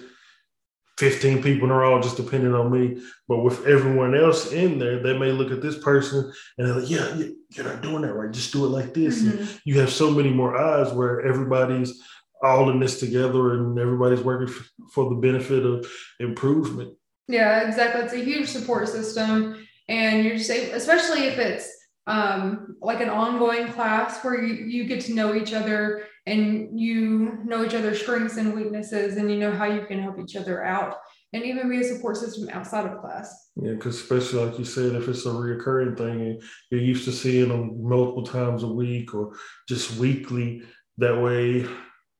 15 0.97 1.41
people 1.41 1.63
and 1.63 1.71
they're 1.71 1.85
all 1.85 2.01
just 2.01 2.17
depending 2.17 2.53
on 2.53 2.69
me. 2.69 3.01
But 3.29 3.39
with 3.39 3.65
everyone 3.65 4.15
else 4.15 4.51
in 4.51 4.79
there, 4.79 5.01
they 5.01 5.17
may 5.17 5.31
look 5.31 5.51
at 5.51 5.61
this 5.61 5.77
person 5.77 6.31
and 6.57 6.67
they're 6.67 6.75
like, 6.75 6.89
yeah, 6.89 7.29
you're 7.51 7.65
not 7.65 7.81
doing 7.81 8.01
that 8.01 8.13
right. 8.13 8.31
Just 8.31 8.51
do 8.51 8.65
it 8.65 8.69
like 8.69 8.93
this. 8.93 9.21
Mm-hmm. 9.21 9.37
And 9.37 9.61
you 9.63 9.79
have 9.79 9.91
so 9.91 10.11
many 10.11 10.29
more 10.29 10.57
eyes 10.57 10.91
where 10.91 11.21
everybody's 11.21 12.01
all 12.43 12.69
in 12.69 12.79
this 12.79 12.99
together 12.99 13.53
and 13.53 13.77
everybody's 13.77 14.21
working 14.21 14.53
for 14.91 15.09
the 15.09 15.15
benefit 15.15 15.65
of 15.65 15.89
improvement. 16.19 16.93
Yeah, 17.27 17.67
exactly. 17.67 18.01
It's 18.01 18.13
a 18.13 18.23
huge 18.23 18.47
support 18.47 18.87
system. 18.87 19.65
And 19.87 20.23
you're 20.23 20.37
just, 20.37 20.49
especially 20.49 21.25
if 21.27 21.37
it's 21.37 21.69
um, 22.07 22.75
like 22.81 23.01
an 23.01 23.09
ongoing 23.09 23.71
class 23.71 24.23
where 24.23 24.43
you, 24.43 24.65
you 24.65 24.85
get 24.85 25.01
to 25.01 25.13
know 25.13 25.35
each 25.35 25.53
other 25.53 26.05
and 26.25 26.79
you 26.79 27.39
know 27.45 27.63
each 27.63 27.73
other's 27.73 28.01
strengths 28.01 28.37
and 28.37 28.53
weaknesses 28.53 29.17
and 29.17 29.29
you 29.31 29.37
know 29.37 29.51
how 29.51 29.65
you 29.65 29.85
can 29.85 30.01
help 30.01 30.19
each 30.19 30.35
other 30.35 30.63
out 30.63 30.97
and 31.33 31.43
even 31.43 31.69
be 31.69 31.79
a 31.79 31.83
support 31.83 32.17
system 32.17 32.49
outside 32.51 32.85
of 32.87 32.99
class. 32.99 33.51
Yeah, 33.55 33.73
because 33.73 33.99
especially 33.99 34.45
like 34.45 34.57
you 34.57 34.65
said, 34.65 34.95
if 34.95 35.07
it's 35.07 35.25
a 35.25 35.29
reoccurring 35.29 35.97
thing 35.97 36.21
and 36.21 36.41
you're 36.71 36.81
used 36.81 37.05
to 37.05 37.11
seeing 37.11 37.49
them 37.49 37.87
multiple 37.87 38.23
times 38.23 38.63
a 38.63 38.67
week 38.67 39.13
or 39.13 39.35
just 39.67 39.97
weekly, 39.97 40.63
that 40.97 41.21
way 41.21 41.67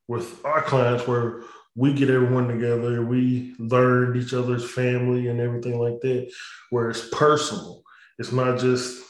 with 0.10 0.44
our 0.44 0.64
clients 0.64 1.08
where 1.08 1.44
we 1.76 1.94
get 1.94 2.10
everyone 2.10 2.48
together, 2.48 3.06
we 3.06 3.54
learn 3.60 4.18
each 4.18 4.34
other's 4.34 4.70
family 4.70 5.28
and 5.28 5.40
everything 5.40 5.80
like 5.80 6.02
that, 6.02 6.30
where 6.72 6.90
it's 6.90 7.08
personal. 7.10 7.84
It's 8.18 8.32
not 8.32 8.58
just 8.58 9.06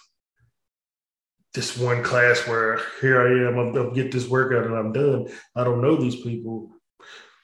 this 1.53 1.77
one 1.77 2.03
class 2.03 2.45
where 2.47 2.81
here 2.99 3.21
I 3.21 3.47
am, 3.47 3.57
I'll 3.57 3.91
get 3.91 4.11
this 4.11 4.27
workout 4.27 4.65
and 4.65 4.75
I'm 4.75 4.91
done. 4.91 5.29
I 5.55 5.63
don't 5.63 5.81
know 5.81 5.95
these 5.95 6.17
people, 6.17 6.69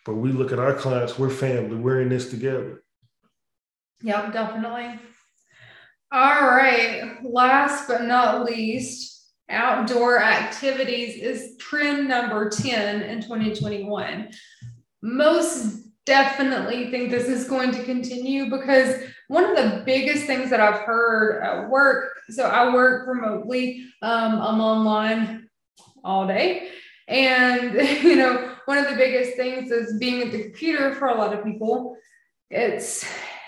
but 0.05 0.15
we 0.15 0.33
look 0.33 0.51
at 0.51 0.59
our 0.59 0.73
clients, 0.73 1.17
we're 1.17 1.29
family, 1.29 1.77
we're 1.77 2.01
in 2.01 2.09
this 2.09 2.29
together. 2.29 2.83
Yep, 4.01 4.33
definitely. 4.33 4.99
All 6.11 6.41
right. 6.41 7.19
Last 7.23 7.87
but 7.87 8.03
not 8.03 8.43
least, 8.45 9.14
outdoor 9.49 10.21
activities 10.21 11.21
is 11.21 11.57
trend 11.57 12.07
number 12.07 12.49
10 12.49 13.03
in 13.03 13.21
2021. 13.21 14.29
Most 15.01 15.85
definitely 16.05 16.91
think 16.91 17.09
this 17.09 17.27
is 17.27 17.47
going 17.47 17.71
to 17.71 17.83
continue 17.83 18.49
because 18.49 18.95
one 19.27 19.43
of 19.43 19.55
the 19.55 19.83
biggest 19.85 20.25
things 20.25 20.49
that 20.49 20.59
I've 20.59 20.81
heard 20.81 21.41
at 21.41 21.69
work, 21.69 22.11
so 22.29 22.45
I 22.45 22.73
work 22.73 23.07
remotely, 23.07 23.85
um, 24.01 24.39
I'm 24.41 24.61
online 24.61 25.49
all 26.03 26.27
day. 26.27 26.69
And, 27.07 27.73
you 28.03 28.15
know, 28.15 28.55
one 28.65 28.77
of 28.77 28.89
the 28.89 28.95
biggest 28.95 29.35
things 29.35 29.71
is 29.71 29.97
being 29.99 30.21
at 30.21 30.31
the 30.31 30.43
computer 30.43 30.93
for 30.95 31.07
a 31.07 31.15
lot 31.15 31.33
of 31.33 31.43
people. 31.43 31.97
It's 32.49 33.05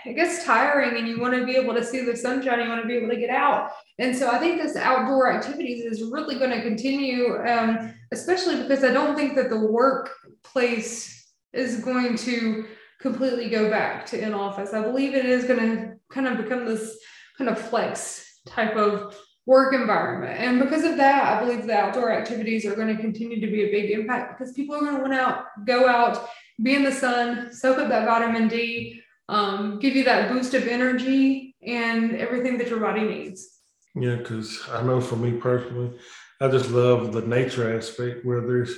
it 0.07 0.15
gets 0.15 0.43
tiring 0.43 0.97
and 0.97 1.07
you 1.07 1.19
want 1.19 1.33
to 1.33 1.45
be 1.45 1.55
able 1.55 1.73
to 1.73 1.83
see 1.83 2.03
the 2.03 2.15
sunshine 2.15 2.61
you 2.61 2.69
want 2.69 2.81
to 2.81 2.87
be 2.87 2.95
able 2.95 3.09
to 3.09 3.19
get 3.19 3.29
out 3.29 3.71
and 3.99 4.15
so 4.15 4.29
i 4.29 4.37
think 4.37 4.61
this 4.61 4.75
outdoor 4.75 5.31
activities 5.31 5.83
is 5.83 6.03
really 6.03 6.37
going 6.37 6.51
to 6.51 6.61
continue 6.61 7.37
um, 7.47 7.93
especially 8.11 8.61
because 8.61 8.83
i 8.83 8.91
don't 8.91 9.15
think 9.15 9.35
that 9.35 9.49
the 9.49 9.59
workplace 9.59 11.31
is 11.53 11.79
going 11.79 12.15
to 12.15 12.65
completely 12.99 13.49
go 13.49 13.69
back 13.69 14.05
to 14.05 14.19
in 14.19 14.33
office 14.33 14.73
i 14.73 14.81
believe 14.81 15.13
it 15.13 15.25
is 15.25 15.45
going 15.45 15.59
to 15.59 15.93
kind 16.09 16.27
of 16.27 16.37
become 16.37 16.65
this 16.65 16.97
kind 17.37 17.49
of 17.49 17.59
flex 17.59 18.41
type 18.45 18.75
of 18.75 19.15
work 19.47 19.73
environment. 19.73 20.37
And 20.39 20.59
because 20.59 20.83
of 20.83 20.97
that, 20.97 21.23
I 21.23 21.39
believe 21.43 21.65
the 21.65 21.73
outdoor 21.73 22.11
activities 22.11 22.65
are 22.65 22.75
going 22.75 22.93
to 22.93 23.01
continue 23.01 23.39
to 23.39 23.47
be 23.47 23.63
a 23.63 23.71
big 23.71 23.91
impact 23.91 24.37
because 24.37 24.53
people 24.53 24.75
are 24.75 24.81
going 24.81 24.95
to 24.95 25.01
want 25.01 25.13
out, 25.13 25.45
go 25.65 25.87
out, 25.87 26.27
be 26.61 26.75
in 26.75 26.83
the 26.83 26.91
sun, 26.91 27.53
soak 27.53 27.77
up 27.77 27.87
that 27.87 28.05
vitamin 28.05 28.49
D, 28.49 29.01
um, 29.29 29.79
give 29.79 29.95
you 29.95 30.03
that 30.05 30.31
boost 30.31 30.53
of 30.53 30.67
energy 30.67 31.55
and 31.65 32.15
everything 32.15 32.57
that 32.57 32.69
your 32.69 32.79
body 32.79 33.01
needs. 33.01 33.59
Yeah, 33.95 34.15
because 34.15 34.61
I 34.71 34.83
know 34.83 35.01
for 35.01 35.15
me 35.15 35.33
personally, 35.33 35.97
I 36.39 36.47
just 36.49 36.69
love 36.69 37.13
the 37.13 37.21
nature 37.21 37.75
aspect 37.75 38.25
where 38.25 38.41
there's 38.41 38.75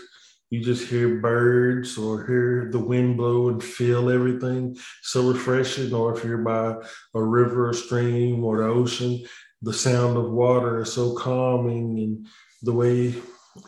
you 0.49 0.63
just 0.63 0.89
hear 0.89 1.19
birds 1.19 1.97
or 1.97 2.25
hear 2.25 2.69
the 2.71 2.79
wind 2.79 3.17
blow 3.17 3.49
and 3.49 3.63
feel 3.63 4.09
everything 4.09 4.75
so 5.03 5.29
refreshing. 5.29 5.93
Or 5.93 6.17
if 6.17 6.23
you're 6.23 6.39
by 6.39 6.75
a 7.13 7.23
river 7.23 7.69
or 7.69 7.73
stream 7.73 8.43
or 8.43 8.57
the 8.57 8.63
ocean, 8.63 9.23
the 9.61 9.73
sound 9.73 10.17
of 10.17 10.31
water 10.31 10.81
is 10.81 10.93
so 10.93 11.13
calming 11.13 11.99
and 11.99 12.27
the 12.63 12.73
way 12.73 13.13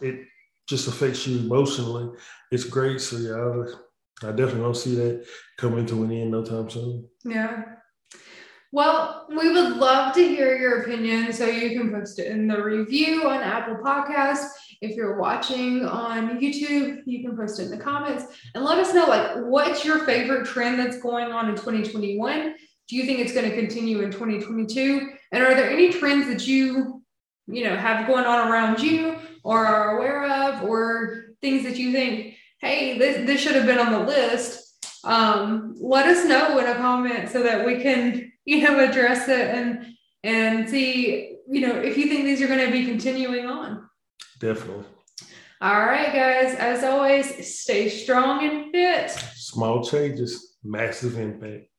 it 0.02 0.26
just 0.68 0.88
affects 0.88 1.28
you 1.28 1.40
emotionally. 1.40 2.18
It's 2.52 2.64
great. 2.64 3.00
So 3.00 3.18
yeah, 3.18 3.74
I 4.24 4.32
definitely 4.32 4.62
don't 4.62 4.76
see 4.76 4.96
that 4.96 5.26
coming 5.58 5.86
to 5.88 6.04
an 6.04 6.12
end 6.12 6.32
no 6.32 6.44
time 6.44 6.70
soon. 6.70 7.08
Yeah. 7.26 7.64
Well, 8.74 9.26
we 9.30 9.52
would 9.52 9.78
love 9.78 10.14
to 10.16 10.26
hear 10.26 10.56
your 10.56 10.82
opinion. 10.82 11.34
So 11.34 11.46
you 11.46 11.78
can 11.78 11.92
post 11.92 12.20
it 12.20 12.28
in 12.28 12.48
the 12.48 12.62
review 12.62 13.28
on 13.28 13.42
Apple 13.42 13.76
Podcasts. 13.84 14.48
If 14.82 14.96
you're 14.96 15.20
watching 15.20 15.86
on 15.86 16.40
YouTube, 16.40 17.02
you 17.06 17.22
can 17.22 17.36
post 17.36 17.60
it 17.60 17.66
in 17.66 17.72
the 17.72 17.78
comments 17.78 18.26
and 18.56 18.64
let 18.64 18.78
us 18.80 18.94
know 18.94 19.06
like 19.06 19.36
what's 19.46 19.84
your 19.84 20.06
favorite 20.06 20.46
trend 20.46 20.80
that's 20.80 21.00
going 21.02 21.32
on 21.32 21.50
in 21.50 21.56
2021? 21.56 22.56
Do 22.88 22.96
you 22.96 23.04
think 23.04 23.20
it's 23.20 23.34
going 23.34 23.50
to 23.50 23.56
continue 23.56 24.02
in 24.02 24.12
2022? 24.12 25.10
And 25.32 25.44
are 25.44 25.54
there 25.54 25.70
any 25.70 25.92
trends 25.92 26.28
that 26.28 26.48
you, 26.48 27.04
you 27.48 27.64
know, 27.66 27.76
have 27.76 28.08
going 28.08 28.26
on 28.26 28.52
around 28.52 28.82
you 28.82 29.18
or 29.44 29.66
are 29.66 29.98
aware 29.98 30.24
of 30.24 30.64
or 30.64 31.36
things 31.42 31.64
that 31.64 31.78
you 31.78 31.92
think, 31.92 32.36
hey, 32.62 32.98
this, 32.98 33.26
this 33.26 33.42
should 33.42 33.56
have 33.56 33.66
been 33.66 33.80
on 33.80 33.92
the 33.92 34.00
list? 34.00 34.86
Um, 35.04 35.76
let 35.80 36.06
us 36.06 36.26
know 36.26 36.60
in 36.60 36.68
a 36.68 36.76
comment 36.76 37.30
so 37.30 37.42
that 37.44 37.66
we 37.66 37.82
can 37.82 38.32
you 38.46 38.62
know 38.62 38.80
address 38.80 39.28
it 39.28 39.50
and 39.50 39.86
and 40.24 40.70
see 40.70 41.38
you 41.48 41.62
know 41.62 41.76
if 41.76 41.98
you 41.98 42.08
think 42.08 42.26
these 42.26 42.42
are 42.42 42.48
going 42.48 42.66
to 42.66 42.72
be 42.72 42.86
continuing 42.86 43.46
on. 43.48 43.90
Definitely. 44.40 44.86
All 45.60 45.80
right 45.80 46.12
guys 46.14 46.56
as 46.56 46.84
always 46.84 47.48
stay 47.62 47.90
strong 47.90 48.44
and 48.44 48.72
fit. 48.72 49.12
Small 49.12 49.84
changes 49.84 50.58
massive 50.64 51.18
impact 51.18 51.71